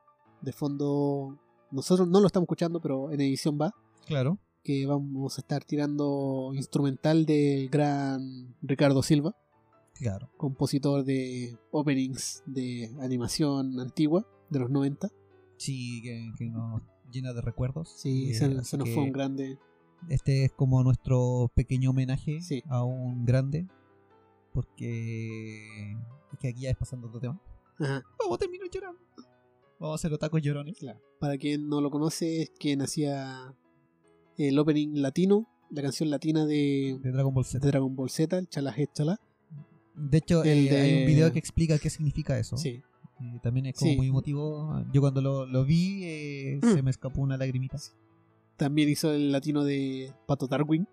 [0.45, 1.37] de fondo
[1.71, 3.73] nosotros no lo estamos escuchando, pero en edición va,
[4.05, 4.37] Claro.
[4.63, 9.35] que vamos a estar tirando instrumental del gran Ricardo Silva,
[9.95, 10.29] Claro.
[10.37, 15.09] compositor de openings de animación antigua de los 90.
[15.57, 16.81] Sí, que, que nos
[17.11, 17.93] llena de recuerdos.
[17.97, 19.57] Sí, Eh, se, se nos fue un grande.
[20.09, 22.61] Este es como nuestro pequeño homenaje Sí.
[22.67, 23.67] a un grande.
[24.53, 25.91] Porque
[26.31, 27.39] es que aquí ya es pasando otro tema.
[27.79, 28.99] Ajá, Vamos a terminar llorando.
[29.79, 30.77] Vamos a hacer otacos llorones.
[30.77, 30.99] claro.
[31.19, 33.53] Para quien no lo conoce, es quien hacía
[34.37, 37.67] el opening latino, la canción latina de, De Dragon Ball de Z.
[37.67, 39.19] Dragon Ball Z, el Chala Head Chala.
[39.95, 42.57] De hecho, El eh, hay de- un video que explica qué significa eso.
[42.57, 42.81] Sí,
[43.17, 43.97] Y también es como Sí.
[43.97, 44.83] muy emotivo.
[44.91, 46.73] Yo cuando lo, lo vi, eh, Mm.
[46.73, 47.77] se me escapó una lagrimita.
[48.57, 50.85] También hizo el latino de Pato Darwin.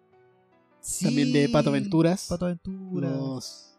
[0.80, 2.26] Sí, También de Pato Aventuras.
[2.28, 3.12] Pato Aventuras.
[3.16, 3.71] Los-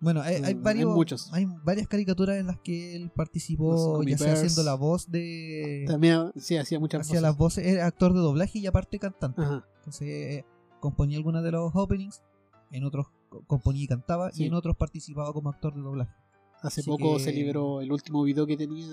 [0.00, 1.30] Bueno, hay, hay Mm, hay varios, muchos.
[1.32, 5.84] hay varias caricaturas en las que él participó, ya sea haciendo la voz de...
[5.86, 7.22] También sí, hacía muchas Hacía voces.
[7.22, 9.42] las voces, era actor de doblaje y aparte cantante.
[9.42, 9.66] Ajá.
[9.76, 10.44] Entonces eh,
[10.80, 12.22] componía algunos de los openings,
[12.70, 14.44] en otros co- componía y cantaba, Sí.
[14.44, 16.14] y en otros participaba como actor de doblaje.
[16.62, 18.86] Hace Así poco que- se liberó el último video que tenía.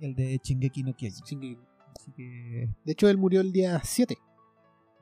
[0.00, 1.58] El de Shingeki no Kyojin.
[1.98, 4.16] Así que De hecho, él murió el día 7.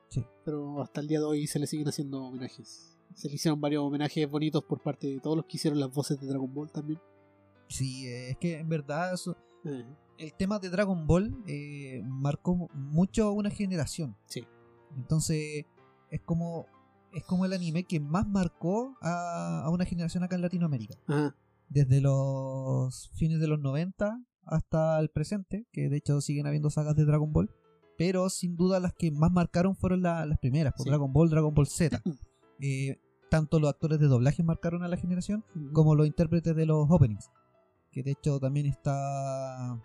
[0.09, 0.25] Sí.
[0.45, 2.94] Pero hasta el día de hoy se le siguen haciendo homenajes.
[3.15, 6.19] Se le hicieron varios homenajes bonitos por parte de todos los que hicieron las voces
[6.19, 6.99] de Dragon Ball también.
[7.67, 9.83] sí, eh, es que en verdad eso- Eh,
[10.19, 14.15] el tema de Dragon Ball eh, marcó mu- mucho a una generación.
[14.27, 14.45] Sí.
[14.95, 15.65] Entonces
[16.11, 16.67] es como
[17.11, 20.95] es como el anime que más marcó a, a una generación acá en Latinoamérica.
[21.07, 21.33] Ajá.
[21.69, 26.95] Desde los fines de los 90 hasta el presente, que de hecho siguen habiendo sagas
[26.95, 27.49] de Dragon Ball.
[27.97, 30.89] Pero sin duda las que más marcaron fueron la- las primeras, por Sí.
[30.89, 32.01] Dragon Ball, Dragon Ball Z.
[32.61, 32.97] Eh,
[33.29, 37.29] tanto los actores de doblaje marcaron a la generación como los intérpretes de los openings.
[37.91, 39.81] Que de hecho también está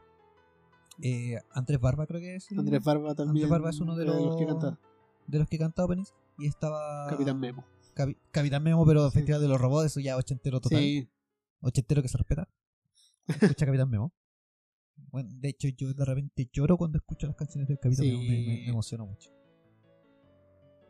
[1.02, 2.46] eh, Andrés Barba, creo que es.
[2.52, 3.44] Andrés Barba también.
[3.44, 4.78] Andrés Barba es uno de los, que canta.
[5.26, 6.12] de los que canta openings.
[6.38, 7.06] Y estaba.
[7.08, 7.64] Capitán Memo.
[7.94, 9.18] Capi- Capitán Memo, pero Sí.
[9.18, 10.78] Festival de los Robots, eso ya ochentero total.
[10.80, 11.08] Sí.
[11.60, 12.48] Ochentero que se respeta.
[13.28, 14.12] Escucha Capitán Memo.
[15.10, 18.10] Bueno, de hecho, yo de repente lloro cuando escucho las canciones del Capitán Sí.
[18.12, 18.22] Memo.
[18.22, 19.30] Me, me- me emociono mucho.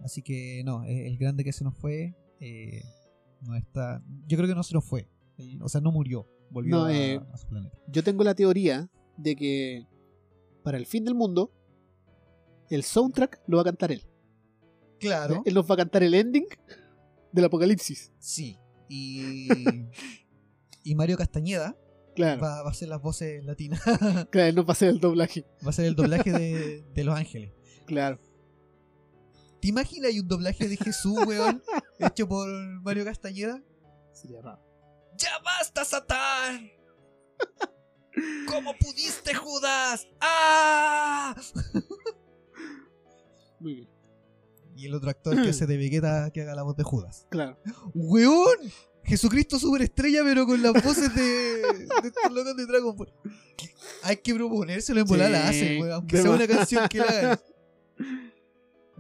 [0.03, 2.17] Así que no, el grande que se nos fue.
[2.41, 2.83] Eh,
[3.43, 4.03] no está.
[4.27, 5.09] Yo creo que no se nos fue.
[5.61, 6.29] O sea, no murió.
[6.51, 7.77] Volvió No, a, eh, a su planeta.
[7.89, 9.87] Yo tengo la teoría de que
[10.63, 11.53] para el fin del mundo,
[12.69, 14.03] el soundtrack lo va a cantar él.
[14.99, 15.43] Claro.
[15.47, 16.47] Él nos va a cantar el ending
[17.33, 18.13] del apocalipsis.
[18.19, 18.59] Sí.
[18.89, 19.49] Y.
[20.85, 21.77] y Mario Castañeda
[22.17, 22.43] Claro.
[22.43, 23.81] va, va a hacer las voces latinas.
[24.31, 25.47] Claro, él nos va a hacer el doblaje.
[25.65, 27.53] va a ser el doblaje de, de Los Ángeles.
[27.87, 28.19] Claro.
[29.61, 31.63] ¿Te imaginas hay un doblaje de Jesús, weón?
[31.99, 32.49] hecho por
[32.83, 33.63] Mario Castañeda?
[34.13, 34.63] Sería raro.
[35.19, 36.71] ¡Ya basta, Satán!
[38.49, 40.09] ¿Cómo pudiste, Judas?
[40.21, 41.37] ¡Ah!
[43.61, 43.89] Muy bien.
[44.77, 47.27] Y el otro actor que hace de Vegeta que haga la voz de Judas.
[47.31, 47.59] Claro.
[47.95, 48.57] ¡Weón!
[49.05, 53.13] Jesucristo superestrella, pero con las voces de, de estos locos de Dragon Ball.
[54.03, 55.93] Hay que proponérselo en volar Sí, la hacen, weón.
[55.93, 57.41] Aunque sea una canción que la hagan.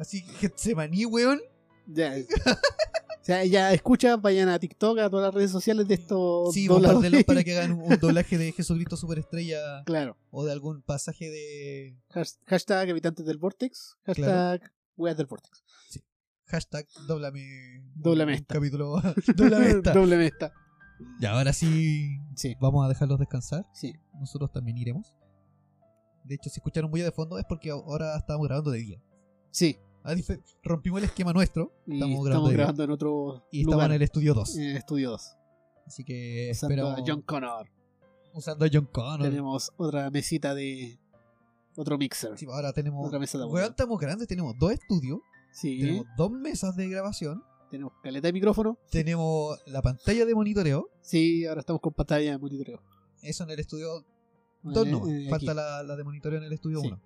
[0.00, 1.40] Así que Getsemaní, weón.
[1.86, 2.14] Ya.
[3.20, 6.66] O sea, ya escucha, vayan a TikTok, a todas las redes sociales de estos Sí,
[6.68, 10.16] bombárdelos para que hagan un, un doblaje de Jesucristo superestrella Claro.
[10.30, 13.96] o de algún pasaje de Hash- Hashtag habitantes del Vortex.
[14.06, 15.62] Hashtag weas del Vortex.
[16.46, 18.54] hashtag doblame Dóblame un esta.
[18.54, 19.00] capítulo
[19.36, 19.92] doblame esta.
[19.92, 20.52] Dobleme esta.
[21.20, 23.92] y ahora sí Sí, vamos a dejarlos descansar sí.
[24.18, 25.14] nosotros también iremos
[26.24, 29.02] de hecho si escucharon bulla de fondo es porque ahora estamos grabando de día
[29.50, 29.78] Sí.
[30.62, 32.56] Rompimos el esquema nuestro Y estamos estamos, grabando, día.
[32.58, 33.90] grabando en otro y estamos lugar.
[33.90, 35.36] en el estudio 2 en el estudio 2.
[35.86, 37.66] así que Usando a John Connor.
[38.34, 40.98] usando a John Connor Tenemos otra mesita de.
[41.76, 42.36] Otro mixer.
[42.36, 45.20] Sí, ahora tenemos Otra mesa de estamos grandes tenemos dos estudios
[45.52, 45.80] Sí.
[45.80, 48.78] tenemos dos mesas de grabación Tenemos caleta de micrófono.
[48.90, 52.82] tenemos la pantalla de monitoreo Sí, ahora estamos con pantalla de monitoreo.
[53.22, 54.04] Eso en el estudio
[54.62, 56.86] 2 Eh, no, eh, falta la, la de monitoreo en el estudio Sí.
[56.88, 57.00] 1.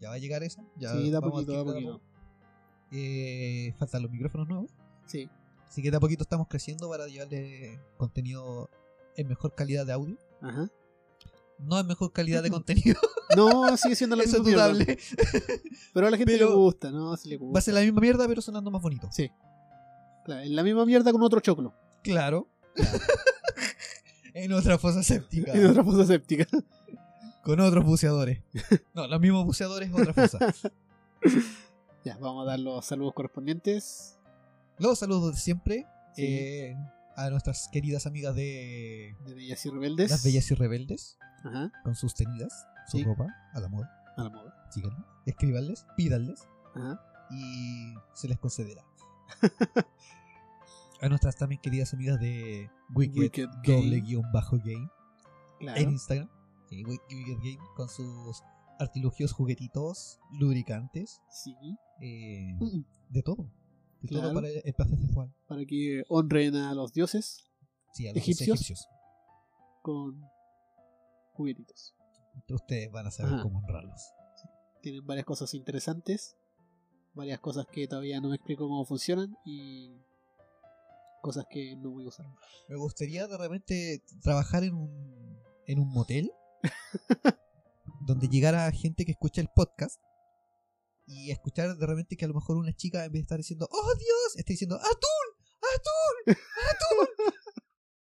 [0.00, 0.62] Ya va a llegar esa.
[0.76, 2.00] Ya Sí, da vamos poquito, da a poquito.
[2.96, 4.70] Eh, faltan los micrófonos nuevos.
[5.06, 5.28] Sí.
[5.68, 8.70] Así que de a poquito estamos creciendo para llevarle contenido
[9.16, 10.16] en mejor calidad de audio.
[10.40, 10.68] Ajá.
[11.58, 13.00] No en mejor calidad de contenido,
[13.36, 14.68] No, sigue siendo la misma mierda.
[14.68, 14.98] dudable.
[15.92, 17.16] Pero a la gente Pero- le gusta, ¿no?
[17.16, 17.52] Sí le gusta.
[17.54, 19.08] Va a ser la misma mierda, pero sonando más bonito.
[19.10, 19.30] Sí.
[20.24, 21.74] Claro, en la misma mierda con otro choclo.
[22.02, 22.48] Claro.
[24.34, 25.52] en otra fosa séptica.
[25.52, 26.46] En otra fosa séptica.
[27.42, 28.40] Con otros buceadores.
[28.94, 30.38] No, los mismos buceadores, otra fosa.
[32.04, 34.18] Ya, vamos a dar los saludos correspondientes.
[34.78, 35.86] Los saludos de siempre.
[36.14, 36.24] Sí.
[36.26, 36.76] eh,
[37.16, 40.10] a nuestras queridas amigas de De Bellas y Rebeldes.
[40.10, 41.70] Las Bellas y Rebeldes, Ajá.
[41.84, 43.04] con sus tenidas, su Sí.
[43.04, 43.90] ropa, a la moda.
[44.16, 44.66] A la moda.
[44.70, 47.00] Síganlas, escríbanles, pídanles Ajá.
[47.30, 48.84] y se les concederá.
[51.00, 54.00] a nuestras también queridas amigas de Wicked, Wicked doble Game.
[54.00, 54.88] guion bajo game
[55.60, 55.80] Claro.
[55.80, 56.28] en Instagram.
[56.68, 58.42] Sí, Wicked Game con sus
[58.78, 61.54] artilugios, juguetitos, lubricantes, Sí.
[62.00, 63.50] eh, Mm, de todo.
[64.00, 64.24] De Claro.
[64.28, 65.34] todo para el, placer sexual.
[65.48, 67.44] Para que honren a los dioses
[67.92, 68.48] Sí, a los Egipcios.
[68.60, 68.88] egipcios.
[69.82, 70.24] con
[71.34, 71.94] juguetitos.
[72.48, 73.42] Ustedes van a saber Ajá.
[73.42, 74.00] cómo honrarlos.
[74.80, 76.36] Tienen varias cosas interesantes.
[77.12, 79.36] Varias cosas que todavía no me explico cómo funcionan.
[79.44, 79.90] Y
[81.22, 82.26] cosas que no voy a usar.
[82.68, 86.32] Me gustaría de repente trabajar en un, en un motel
[88.04, 90.00] donde llegara gente que escucha el podcast
[91.06, 93.68] y escuchar de repente que a lo mejor una chica en vez de estar diciendo
[93.70, 94.36] ¡Oh Dios!
[94.36, 95.46] está diciendo ¡Atún!
[95.74, 96.36] ¡Atún!
[96.70, 97.08] ¡Atún!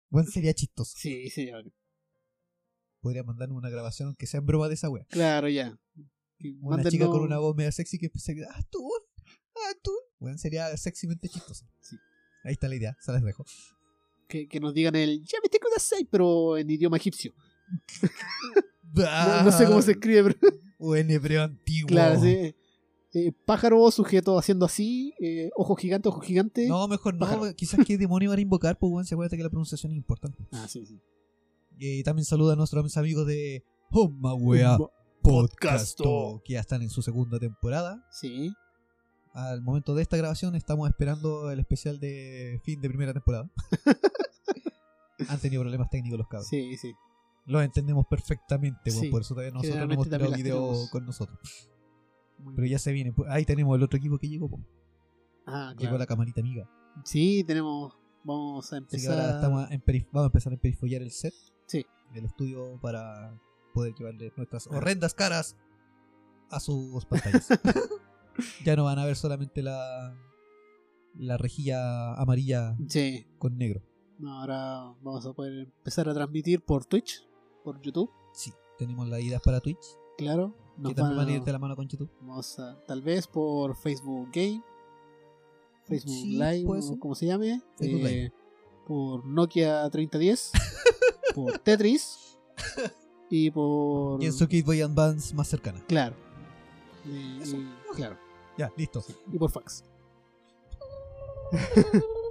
[0.09, 0.93] bueno, sería chistoso.
[0.97, 1.61] Sí, sí, ya.
[3.01, 5.05] Podría mandarnos una grabación que sea en broma de esa wea.
[5.09, 5.77] Claro, ya.
[6.61, 8.99] Una mándennos- chica con una voz media sexy que empiece a gritar ¡Atún!
[9.71, 9.95] ¡Atún!
[10.19, 11.65] Bueno, sería sexymente chistoso.
[11.81, 11.95] Sí.
[12.43, 13.45] Ahí está la idea, se las dejo.
[14.27, 17.33] que, que nos digan el ya me te kudasai, pero en idioma egipcio.
[18.95, 19.41] No, Ah.
[19.45, 20.39] no sé cómo se escribe, pero
[20.79, 21.87] O en hebreo antiguo.
[21.87, 22.55] claro, sí.
[23.13, 26.67] Eh, pájaro, sujeto haciendo así, eh, ojo gigante, ojo gigante.
[26.67, 27.25] No, mejor no.
[27.55, 30.45] Quizás qué demonio van a invocar, pues bueno, se acuerda que la pronunciación es importante.
[30.51, 30.99] Ah, sí, sí.
[31.77, 34.77] Y también saluda a nuestros amigos de Homa Wea
[35.21, 35.97] Podcast,
[36.43, 38.05] que ya están en su segunda temporada.
[38.11, 38.51] Sí,
[39.33, 43.49] Al momento de esta grabación estamos esperando el especial de fin de primera temporada.
[45.29, 46.47] Han tenido problemas técnicos los cabros.
[46.49, 46.91] sí, sí.
[47.45, 51.69] Los entendemos perfectamente, Sí, por eso todavía nosotros no hemos tirado video con nosotros.
[52.39, 53.13] Muy Pero ya se viene.
[53.13, 54.49] pues, Ahí tenemos el otro equipo que llegó.
[54.49, 54.59] po.
[55.45, 55.97] Ah, Llegó claro.
[55.99, 56.69] la camarita amiga.
[57.03, 57.93] Sí, tenemos.
[58.23, 59.19] Vamos a empezar.
[59.19, 61.33] ahora estamos en perif- vamos a empezar a perifollar el set
[61.67, 61.85] Sí.
[62.13, 63.39] del estudio para
[63.73, 65.55] poder llevarle nuestras horrendas caras
[66.49, 67.47] a sus pantallas.
[68.65, 70.17] ya no van a ver solamente la
[71.17, 73.27] la rejilla amarilla Sí.
[73.37, 73.81] con negro.
[74.25, 77.27] Ahora vamos a poder empezar a transmitir por Twitch,
[77.65, 79.83] por YouTube, Sí, tenemos las ideas para Twitch,
[80.17, 80.53] claro.
[80.77, 82.09] Nos que también van a ir de la mano con YouTube.
[82.21, 84.61] Vamos a, tal vez por Facebook Game,
[85.85, 88.33] Facebook Sí, Live, o como se llame, Facebook eh, Live.
[88.85, 90.51] por Nokia 3010,
[91.35, 92.37] por Tetris
[93.29, 94.21] y por...
[94.21, 95.83] Y en su Game Boy Advance más cercana.
[95.87, 96.15] Claro.
[97.05, 97.39] Y,
[97.95, 98.17] claro.
[98.57, 99.01] Ya, listo.
[99.01, 99.83] sí, Y por fax.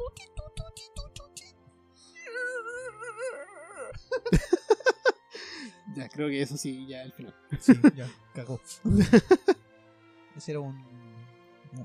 [6.15, 7.35] creo que eso sí, ya el final.
[7.61, 8.61] Sí, ya, cagó.
[10.37, 10.77] Ese era un,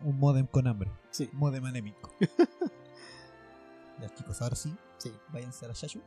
[0.04, 0.90] un modem con hambre.
[1.12, 1.30] Sí.
[1.34, 2.12] Un modem anémico.
[4.02, 6.02] ya, chicos, ahora sí, Sí, váyanse a la Shashu.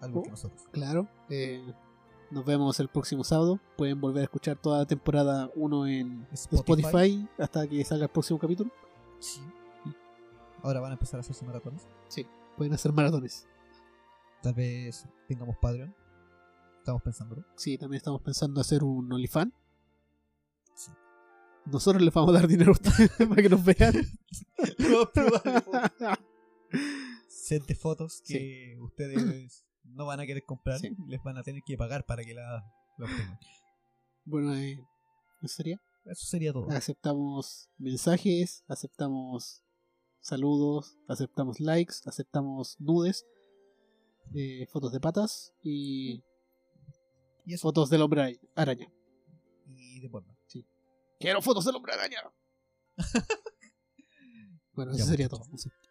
[0.00, 0.22] Algo Oh.
[0.24, 0.62] que nosotros.
[0.72, 1.08] claro.
[1.30, 1.62] Eh,
[2.30, 3.60] nos vemos el próximo sábado.
[3.76, 6.82] Pueden volver a escuchar toda la temporada 1 en Spotify.
[6.86, 8.70] Spotify hasta que salga el próximo capítulo.
[9.20, 9.40] Sí.
[10.62, 11.86] Ahora van a empezar a hacerse maratones.
[12.56, 13.46] Pueden hacer maratones.
[14.42, 15.94] Tal vez tengamos Patreon.
[16.84, 17.46] Estamos pensándolo.
[17.56, 19.54] Sí, también estamos pensando hacer un OnlyFans.
[20.74, 20.92] Sí.
[21.64, 23.94] Nosotros les vamos a dar dinero a ustedes para que nos vean.
[27.26, 30.78] Set de fotos que ustedes no van a querer comprar.
[30.78, 30.94] Sí.
[31.06, 33.38] Les van a tener que pagar para que la, la obtengan.
[34.26, 34.78] bueno, eh,
[35.40, 35.80] ¿eso sería?
[36.04, 36.68] Eso sería todo.
[36.68, 39.62] Aceptamos mensajes, aceptamos
[40.20, 43.24] saludos, aceptamos likes, aceptamos nudes,
[44.34, 46.22] eh, fotos de patas y
[47.44, 47.62] Y eso.
[47.62, 48.90] fotos del hombre araña.
[49.66, 50.36] Y de porno.
[51.20, 52.18] ¡Quiero fotos del hombre araña!
[54.72, 55.42] bueno, eso Ya, sería todo.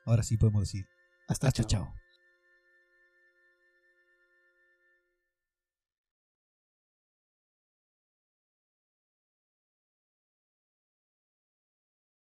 [0.06, 0.86] Ahora sí podemos decir.
[1.28, 1.86] Hasta Hasta chao.
[1.86, 1.94] chao.